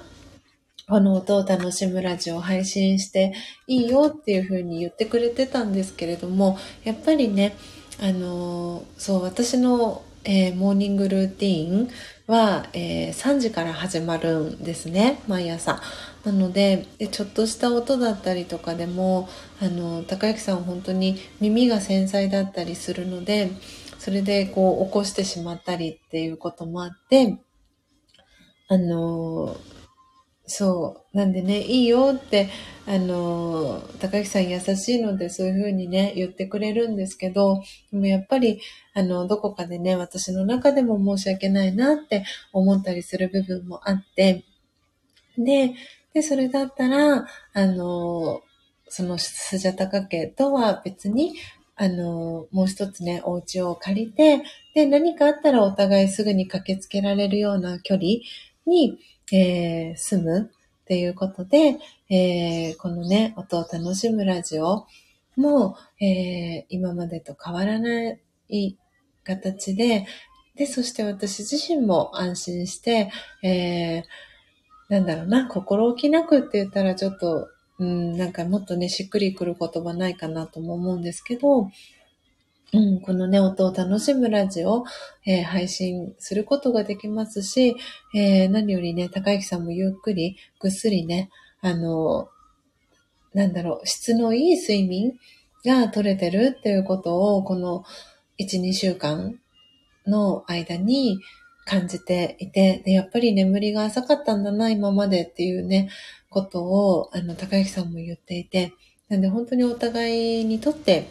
[0.90, 3.36] この音を楽しむラジオを配信して
[3.68, 7.56] いいよっていうふうに言ってくれてたんですけれども、やっぱりね、
[8.02, 11.90] あの、そう、私の、えー、モーニングルーティーン
[12.28, 15.82] は、えー、3時から始まるんですね、毎朝。
[16.24, 19.28] なので、ちょっとした音だったりとかでも、
[19.62, 23.52] あの、高之さん本当に耳が繊細だったりするので、
[24.00, 27.40] それでこう起こしてしまったりっていうこともあって、
[28.70, 29.58] あの、
[30.46, 31.18] そう。
[31.18, 32.50] なんでね、いいよって、
[32.86, 37.62] あの、高木さん優しいのでそういうふうにね、言ってくれるんですけど、
[37.92, 38.60] でもやっぱり、
[38.94, 44.44] あの、どこかでね、私の中でも申し訳ないなって思ったりする部分もあって、
[45.38, 45.74] で、
[46.14, 48.42] で、それだったら、あの、
[48.90, 51.36] そのスジャタカ家とは別に、
[51.76, 54.44] あの、もう一つね、お家を借りて、
[54.76, 58.08] で、何かあったらお互いすぐに駆けつけられるような距離
[58.68, 59.00] に、
[59.32, 60.52] えー、住む
[60.84, 61.78] っていうことで、
[62.10, 64.86] えー、このね、音を楽しむラジオ
[65.38, 68.12] も、えー、今までと変わらな
[68.50, 68.78] い
[69.24, 70.06] 形で、
[70.56, 74.04] で、そして私自身も安心して、えー、
[74.90, 77.48] なんだろうな、心置きなくって言ったらちょっと、
[77.80, 81.70] うん、なんかもっとね、しっくりくる言葉ないかなとも思うんですけど、
[82.74, 84.84] うん、このね、音を楽しむラジオ、
[85.28, 87.76] えー、配信することができますし、
[88.16, 91.30] えー、何よりね、高幸さんもゆっくり、ぐっすりね、
[91.62, 92.30] あの、
[93.32, 95.20] なんだろう、質のいい睡眠
[95.64, 97.84] が取れてるっていうことを、この
[98.40, 99.40] 1、2週間
[100.08, 101.20] の間に
[101.66, 105.92] 感じていて、で、やっぱり眠りが浅かったんだな、今までっていうね、
[106.32, 108.74] ことを、あの、高幸さんも言っていて、
[109.10, 111.06] なんで本当にお互いにとって、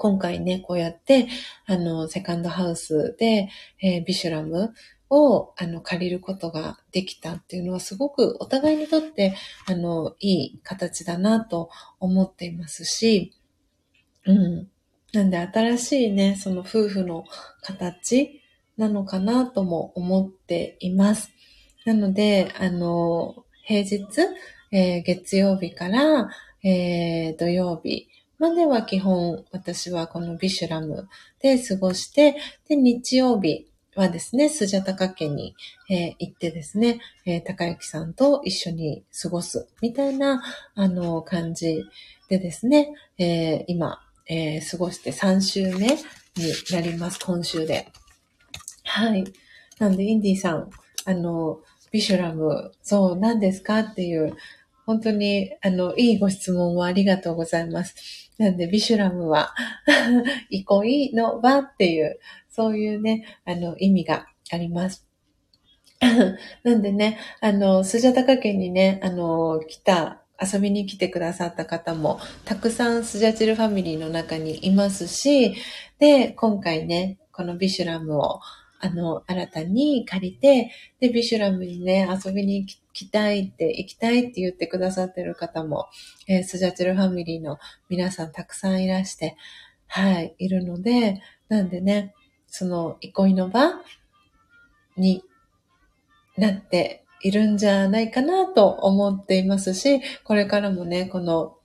[0.00, 1.28] 今回ね、こうやって、
[1.66, 3.50] あの、セカンドハウスで、
[3.82, 4.72] えー、ビシュラム
[5.10, 9.34] を、あの、借りることができたっていうのはすごくお互いにとって、
[9.66, 11.68] あの、いい形だなと
[11.98, 13.34] 思っていますし、
[14.24, 14.68] うん。
[15.12, 17.26] なんで新しいね、その夫婦の
[17.60, 18.40] 形
[18.78, 21.30] なのかなとも思っています。
[21.84, 24.00] なので、あの、平日、
[24.72, 26.30] えー、月曜日から、
[26.62, 28.08] えー、土曜日
[28.40, 31.08] までは基本私はこのビシュラム
[31.40, 32.36] で過ごして、
[32.66, 35.54] で、日曜日はですね、スジャタカ家に、
[35.90, 40.42] えー、行ってですね、えー、高幸さんと一緒に過ごすみたいな、
[40.74, 41.84] あの、感じ
[42.30, 45.96] でですね、えー、今、えー、過ごして3週目に
[46.72, 47.88] なります、今週で。
[48.84, 49.24] はい。
[49.78, 50.70] なんで、インディさん、
[51.04, 51.60] あの、
[51.90, 54.34] ビシュラム、そう、何ですかっていう、
[54.86, 58.29] 本当に、あの、いいご質問をありがとうございます。
[58.40, 59.54] なんで、ビシュラムは
[60.48, 62.18] 憩いの場っていう、
[62.48, 65.06] そういうね、あの、意味があります。
[66.64, 75.54] なんでね、あの、スジャタカ家にね、あの、来た、遊びに来てくださった方も、たくさんスジャチルファミリーの中にいますし、
[75.98, 78.40] で、今回ね、このビシュラムを、
[78.80, 85.88] あの、新たに借りて、で、ビシュラムにね、遊びに来てきたいって、行きたいって言ってくださってる方も、
[86.26, 87.58] えー、スジャチルファミリーの
[87.88, 89.36] 皆さんたくさんいらして、
[89.86, 92.14] はい、いるので、なんでね、
[92.46, 93.72] その憩いの場
[94.96, 95.22] に
[96.36, 101.56] なっているんじゃないかなと思っていますし、これからもね、この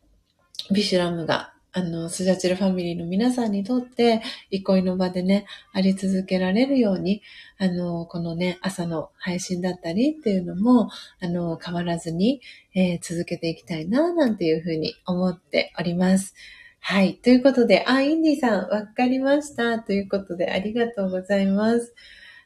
[0.71, 7.21] ビシュラムがあの、スジャチルファミリーの皆さんにとって、憩いの場でね、あり続けられるように、
[7.57, 10.89] あの、このね、朝の配信だったりっていうのも、
[11.19, 12.39] あの、変わらずに、
[12.75, 16.33] えー、続けていきたいな、なんていうふうに思っております。
[16.79, 17.15] はい。
[17.15, 19.79] ということで、あ、インディさん、わかりました。
[19.79, 21.93] ということで、ありがとうございます。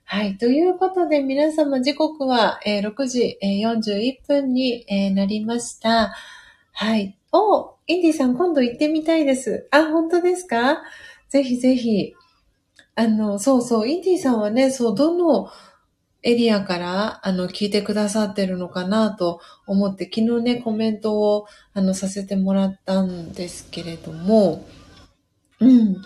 [0.06, 0.40] はい。
[0.40, 6.16] ということで、皆様、時刻は、えー、6時、えー、41分に、えー、なりました。
[6.72, 7.19] はい。
[7.32, 9.68] お、インディさん今度行ってみたいです。
[9.72, 10.82] あ、本当ですか？
[11.30, 12.14] ぜひぜひ。
[12.96, 15.50] あの、そうそう、インディさんはね、そう、どの
[16.22, 24.66] エリアから、あの、聞いてくださってるのかなと思って、昨日ね、コメントを、あの、させてもらったんですけれども、
[25.62, 26.02] うん。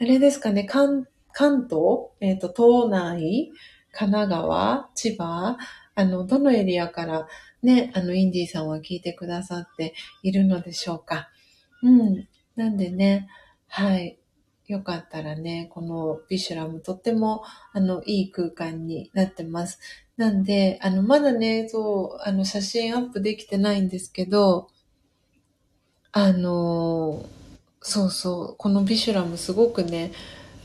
[0.00, 2.10] あれですかね、関、関東？
[2.20, 3.50] えっ、ー、と、東内
[3.92, 5.58] 神奈川千葉？
[5.94, 7.26] あの、どのエリアから
[7.62, 11.28] ね、あの、インディーさんは聞いてくださっているのでしょうか。
[11.82, 12.28] うん。
[12.54, 13.28] なんでね、
[13.68, 14.18] はい。
[14.66, 19.78] よかったらね、このビシュラムとっても、あの、いい空間になってます。
[20.16, 24.68] なんで、あの、まだね、そう、あの、写真アップできてないんですけど、
[26.12, 27.24] あの、
[27.82, 30.12] そうそう、このビシュラムすごくね、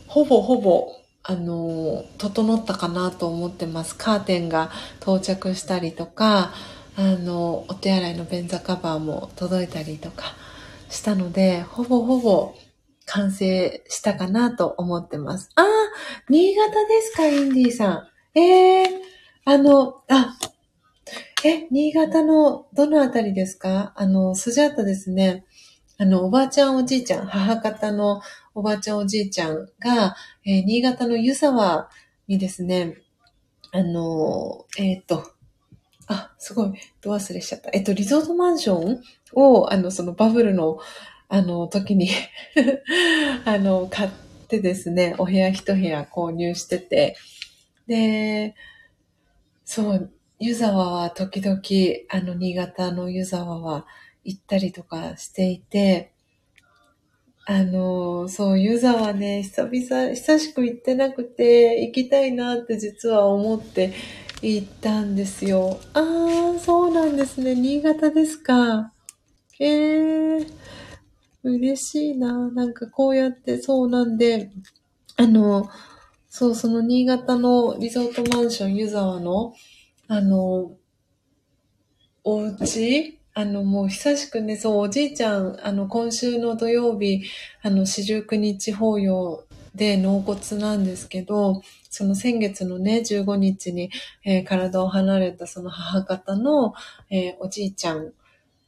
[0.07, 3.95] ほぼほぼあの、整ったかなと思ってます。
[3.95, 6.51] カーテンが到着したりとか、
[7.03, 10.35] あの、お手洗いの便座カバーも届いたりとか
[10.87, 12.53] したので、ほぼほぼ
[13.07, 15.49] 完成したかなと思ってます。
[15.55, 15.65] ああ、
[16.29, 18.39] 新潟ですか、インディーさん。
[18.39, 18.89] ええー、
[19.45, 20.37] あの、あ、
[21.43, 23.93] え、新潟のどのあたりですか？
[23.95, 25.43] あの、スジャータですね。
[25.97, 28.21] あの、おばあちゃんおじいちゃん、母方の
[28.53, 30.15] おばあちゃんおじいちゃんが、
[30.45, 31.89] えー、新潟の湯沢
[32.27, 32.97] にですね、
[33.71, 35.31] あの、えっ、ー、と、
[36.11, 37.69] あ、すごい、ど忘れしちゃった。
[37.73, 39.01] えっと、リゾートマンション
[39.33, 40.79] を、あの、そのバブルの、
[41.29, 42.09] あの、時に
[43.45, 44.09] あの、買っ
[44.47, 47.15] てですね、お部屋一部屋購入してて、
[47.87, 48.55] で、
[49.63, 51.61] そう、湯沢は時々、
[52.09, 53.85] あの、新潟の湯沢は、
[54.23, 56.13] 行ったりとかしていて、
[57.45, 63.93] あの、そう、ユーザーはね、久々、久しく行ってなくて、行きたいなって実は思って
[64.41, 65.79] 行ったんですよ。
[65.93, 67.55] ああ、そうなんですね。
[67.55, 68.91] 新潟ですか。
[69.59, 70.47] ええー、
[71.43, 72.49] 嬉しいな。
[72.49, 74.51] なんかこうやって、そうなんで、
[75.17, 75.69] あの、
[76.29, 79.53] そう、その新潟のリゾートマンション湯沢の、
[80.07, 80.71] あの、
[82.23, 87.23] お家あの、もう久しくね、そう、おじいちゃん、あの、今週の土曜日、
[87.61, 91.61] あの、四十九日法要で納骨なんですけど、
[91.91, 93.91] その先月のね、15日に、
[94.23, 96.73] えー、体を離れたその母方の、
[97.09, 98.13] えー、おじいちゃん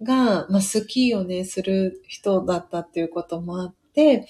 [0.03, 4.27] が、まあ、スキーをね、する人だったっていうこともあって、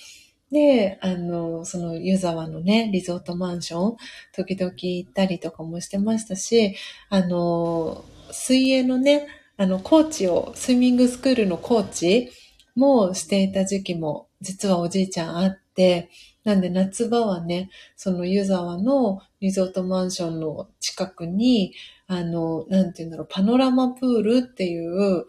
[0.51, 3.97] で、あの、その湯沢のね、リゾートマンション、
[4.31, 6.75] 時々行ったりとかもしてましたし、
[7.09, 12.31] あの、水泳のね、あの、コーチを、スイミングスクールのコーチ
[12.75, 16.09] もしていた時期も、実はおじいちゃんあって、
[16.43, 21.73] なんで夏場はね、その湯沢のリゾートマンションの近くに、
[22.07, 25.25] あの、なんて言うんだろう、パノラマプールっていう、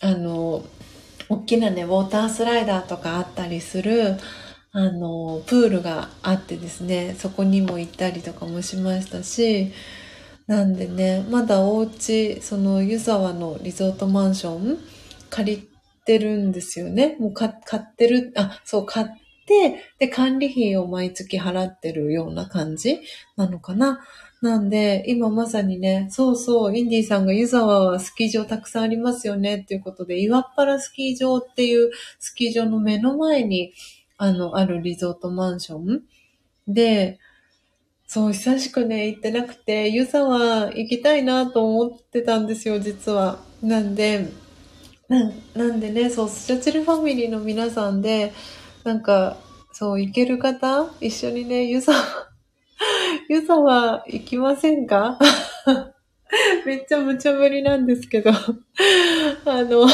[0.00, 0.64] あの、
[1.28, 4.16] 大きなね、ウォータースライダーとかあったりする、
[4.72, 9.72] あの、プールがあってですね、そこにも行ったりとかもしましたし、
[10.46, 14.78] なんでね、まだお家、その湯沢のリゾートマンション
[15.28, 15.68] 借り
[16.04, 17.16] てるんですよね。
[17.18, 23.00] もう買ってる、あ、そう、買って、で、管理費を毎月払ってるような感じ
[23.36, 24.00] なのかな。
[24.42, 33.72] なんで、今まさにね、そうそう、インディーさんが湯沢はスキー場たくさんありますよねっていうことで、岩っ原スキー場っていうスキー場の目の前に、
[34.18, 36.02] あの、あるリゾートマンション
[36.68, 37.18] で、
[38.06, 43.40] そう、久しくね、行ってなくて、湯沢行きたいなと思ってたんですよ、実は。
[43.62, 44.28] なんで、
[45.08, 48.32] ななんでね、そう、スチャチルファミリーの皆さんで、
[48.86, 49.36] なんか、
[49.72, 50.88] そう、行ける方？
[51.00, 51.98] 一緒にね、湯沢、
[53.28, 55.18] 湯沢行きませんか？
[56.64, 58.30] めっちゃ無茶ぶりなんですけど。
[59.44, 59.88] あの、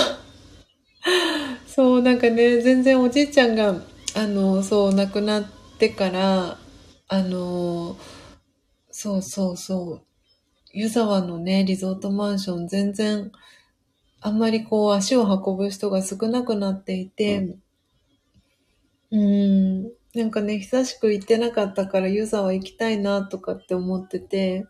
[1.67, 3.77] そう、なんかね、全然おじいちゃんが、
[4.15, 5.45] あの、そう、亡くなっ
[5.79, 6.59] てから、
[7.09, 7.97] あの、
[8.91, 10.07] そうそうそう。
[10.75, 13.33] 湯沢のね、リゾートマンション全然、
[14.21, 17.62] あんまりこう足を運ぶ人が少なくなっていて、うん、
[19.13, 19.83] うん。
[20.15, 24.67] なんかね、久しく行ってなかったから湯沢行きたいなとかって思ってて、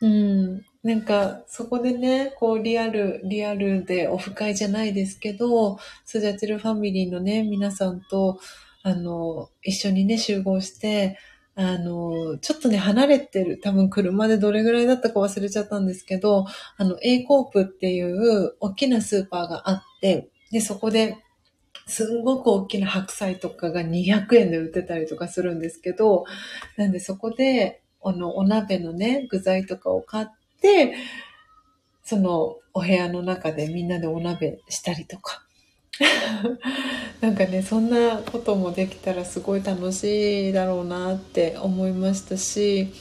[0.00, 8.38] うん、なんかそこでね、こうリアル、リアルでオフ会じゃないですけど、スジャチルファミリーのね、皆さんと、
[8.82, 11.18] あの、一緒にね、集合して、
[11.54, 16.44] あの、ちょっとね、離れてる、多分車でどれぐらいだったか忘れちゃったんですけど、
[16.76, 21.16] あの、A コープっていう大きなスーパーがあって、で、そこで、
[21.86, 26.24] すんごく大きな白菜とかが200円で売ってたりとかするんですけど、
[26.76, 30.26] なんでそこで、あの、お鍋のね、具材とかを買っ
[30.60, 30.94] て、
[32.02, 35.44] その、お部屋の中でみんなでお鍋したりとか、
[37.20, 42.92] なんかね、そんなこともできたらすごい楽しいだろうなって思いましたし、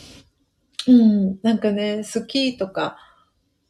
[0.88, 2.98] うん、なんかね、スキーとか、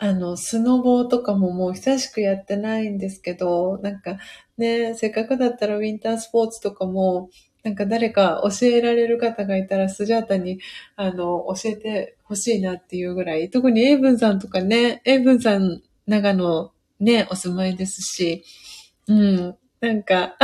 [0.04, 4.18] あの、スノボーとかももう久しくやってないんですけど、なんか
[4.58, 7.30] ね、せっかくだったらウィンタースポーツとかも、
[7.64, 10.60] なんか誰か教えられる方がいたらスジャータに、
[10.98, 18.44] あの、教えてほしいなっていうぐらい、特にエイブンさんとかね、エイブンさん長野ね、お住まいですし、
[19.08, 19.56] うん。
[19.80, 20.36] なんか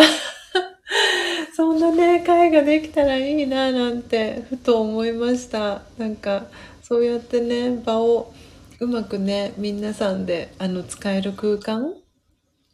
[1.54, 5.82] そんなね、会ができたらいいな、なんて、ふと思いました。
[5.98, 6.48] なんか、
[6.82, 8.34] そうやってね、場を
[8.82, 11.96] うまくね、皆さんで、あの、使える空間？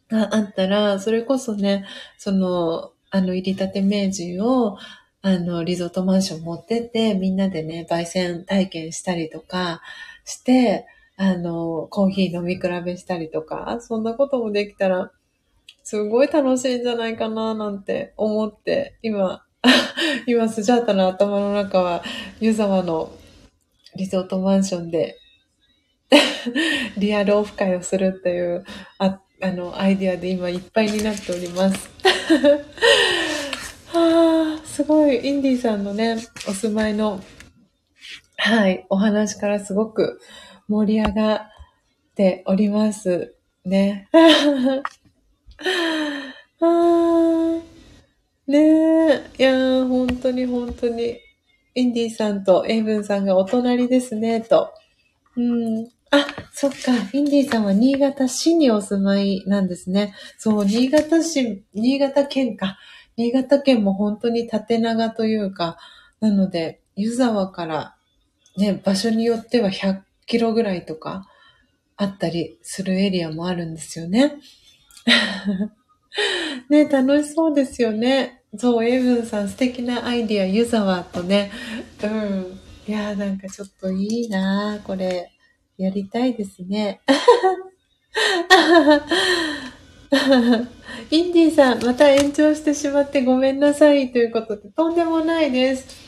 [0.08, 1.84] があったら、それこそね、
[2.16, 4.78] その、あの、入りたて名人を、
[5.22, 9.82] あの、リゾートマンション持ってって、みんなでね、焙煎体験したりとか
[10.24, 15.10] して、あの、コーヒー飲み比べしたりとか、そんなこともできたら、
[15.82, 19.44] すごい楽しいんじゃないかななんて思って、今、
[20.28, 22.04] 今スジャータの頭の中は、
[22.38, 23.10] 湯沢の
[23.96, 25.18] リゾートマンションで
[26.96, 28.64] リアルオフ会をするっていう、
[28.98, 31.90] ああの、アイディアで今いっぱいになっております。
[33.92, 36.16] はあ、すごい、インディさんのね、
[36.48, 37.20] お住まいの、
[38.38, 40.20] はい、お話からすごく
[40.68, 41.48] 盛り上がっ
[42.14, 43.34] ております
[43.64, 44.08] ね。
[46.60, 47.60] ああ、
[48.46, 49.30] ねえ。
[49.38, 51.18] いやー、本当に本当に。
[51.74, 54.72] インディさんとエイブンさんがお隣ですね、と。
[55.36, 55.95] うん。
[56.10, 56.92] あ、そっか。
[57.12, 60.14] インディーさんは新潟市にお住まいなんですね。
[60.38, 62.78] そう、新潟市、新潟県か。
[63.16, 65.78] 新潟県も本当に縦長というか、
[66.20, 67.96] なので、湯沢から
[68.56, 71.28] ね、場所によっては100キロぐらいとか
[71.96, 74.36] あったりするエリアもあるんですよね。
[76.70, 78.42] ね、楽しそうですよね。
[78.56, 81.50] そう、エイブンさん素敵なアイディア、湯沢とね。
[82.02, 82.60] うん。
[82.88, 85.35] いやーなんかちょっといいなこれ。
[85.78, 87.00] やりたいですね。
[91.10, 96.06] インディーさん、また延長してしまってごめんなさいということで、とんでもないです。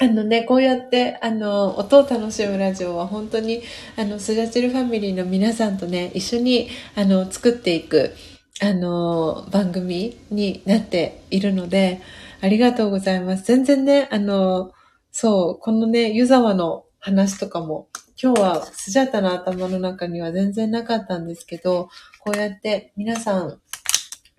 [0.00, 3.62] あのね、こうやって、あの、音を楽しむラジオは本当に、
[3.96, 8.12] あの、スジャチルファミリーの皆さんとね、一緒に、あの、作っていく、
[8.60, 12.00] あの、番組になっているので、
[12.40, 13.44] ありがとうございます。
[13.44, 14.72] 全然ね、あの、
[15.10, 17.88] そう、このね、湯沢の話とかも、
[18.20, 21.88] 今日はスジャタの頭の中には全然なかったんですけど、
[22.18, 23.60] こうやって皆さん、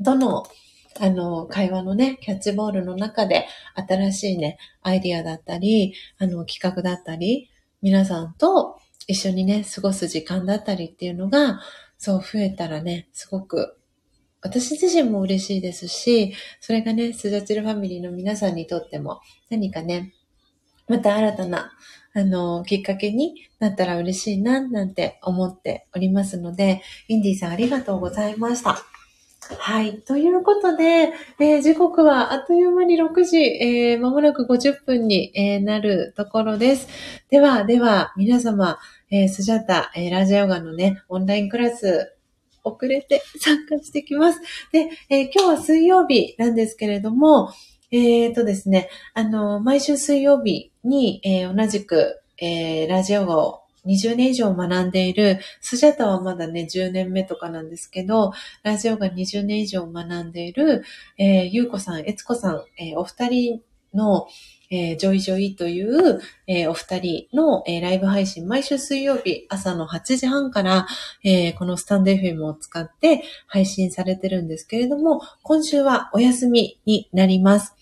[0.01, 0.43] どの
[0.99, 3.47] あの、会話のね、キャッチボールの中で、
[3.87, 7.49] 新しいね、アイディアだったり、あの、企画だったり、
[7.81, 8.77] 皆さんと
[9.07, 11.61] 一緒にね、過ごす時間だったりっていうのが、
[11.97, 13.77] そう増えたらね、すごく、
[14.41, 20.13] 私自身も嬉しいですし、それがね、スジャチルファミリーの皆さんにとっても、何かね、
[20.89, 21.71] また新たな、
[22.13, 28.77] あの、きっかけになったら嬉しいな、なんて思っておりますので、インディさんありがとうございました。
[29.57, 30.01] はい。
[30.01, 36.87] ということで、えー、時刻はあっという間に6時、えー、まもなく50分に、えー、なるところです。
[37.29, 38.77] では、では、皆様、
[39.09, 42.15] えー、スジャタ、えー、ラジオガのね、オンラインクラス、
[42.63, 44.39] 遅れて参加してきます。
[44.71, 47.51] で、えー、今日は水曜日なんですけれども、
[47.91, 58.31] えっ、ー、とですね、あの、毎週水曜日に、えー、同じく、えー、ラジオを20年以上学んでいる、スジャタはまだね、10年目とかなんですけど、
[58.63, 60.83] ラジオが20年以上学んでいる、
[61.17, 63.61] えー、ゆうこさん、えつこさん、えー、お二人
[63.93, 64.27] の、
[64.71, 70.87] えー、ジョイジョイという、えー、お二人の、えー、ライブ配信、毎週水曜日朝の8時半から、
[71.23, 77.75] えー、このスタンド FM を使って配信されてるんですけれども、今週はお休みになります。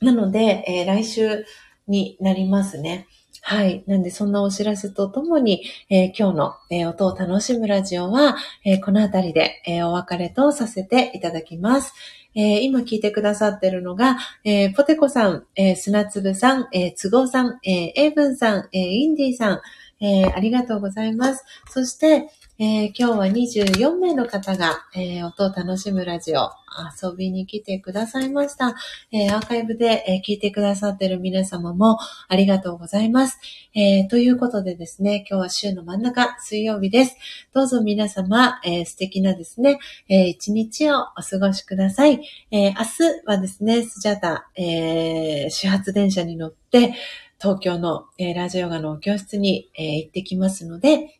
[0.00, 1.44] なので、えー、来週
[1.88, 3.07] になりますね。
[3.42, 3.84] はい。
[3.86, 11.94] なんで、そんなお知らせとともに、えー、今日の、えー、音を楽しむラジオは、えー、このあたりで、えお別れとさせていただきます。
[12.34, 19.60] え今聞いてくださってるのが、えポテコさん、え砂粒さん、え都合さん、えエイブンさん、えインディさん、
[20.04, 21.44] えありがとうございます。
[21.70, 22.28] そして、
[22.60, 26.50] えー、今日は24名の方が、えー、音を楽しむラジオ
[27.00, 28.74] 遊びに来てくださいました。
[29.12, 33.38] えー、アーカイブで、え聞いてくださってる皆様もありがとうございます。
[33.76, 37.16] えということでですね、今日は週の真ん中、水曜日です。
[37.54, 39.78] どうぞ皆様、え素敵なですね、
[40.08, 42.20] え一日をお過ごしください。
[42.50, 42.76] え明日
[43.24, 46.92] はですね、スジャタ、え始発電車に乗って、
[47.40, 51.17] 東京の、えラジオガの教室に、え行ってきますので、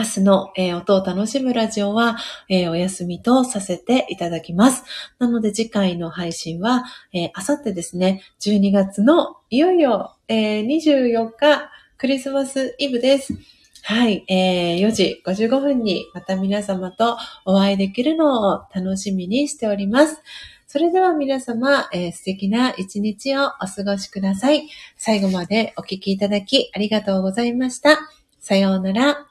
[0.00, 2.16] 明日の、えー、音を楽しむラジオは、
[2.48, 4.82] えー、お休みとさせていただきます。
[5.18, 13.34] なので次回の配信は、えー、あさってですね、12月のいよいよ、えー、24日クリスマスイブです。
[13.82, 20.22] はい、えー、4時55分にまた皆様とお会いできるのを楽しみにしております。
[20.66, 24.66] それでは皆様、えー、素敵な一日をお過ごしください。
[24.96, 27.98] 最後までお聴きいただきありがとうございました。
[28.38, 29.29] さようなら。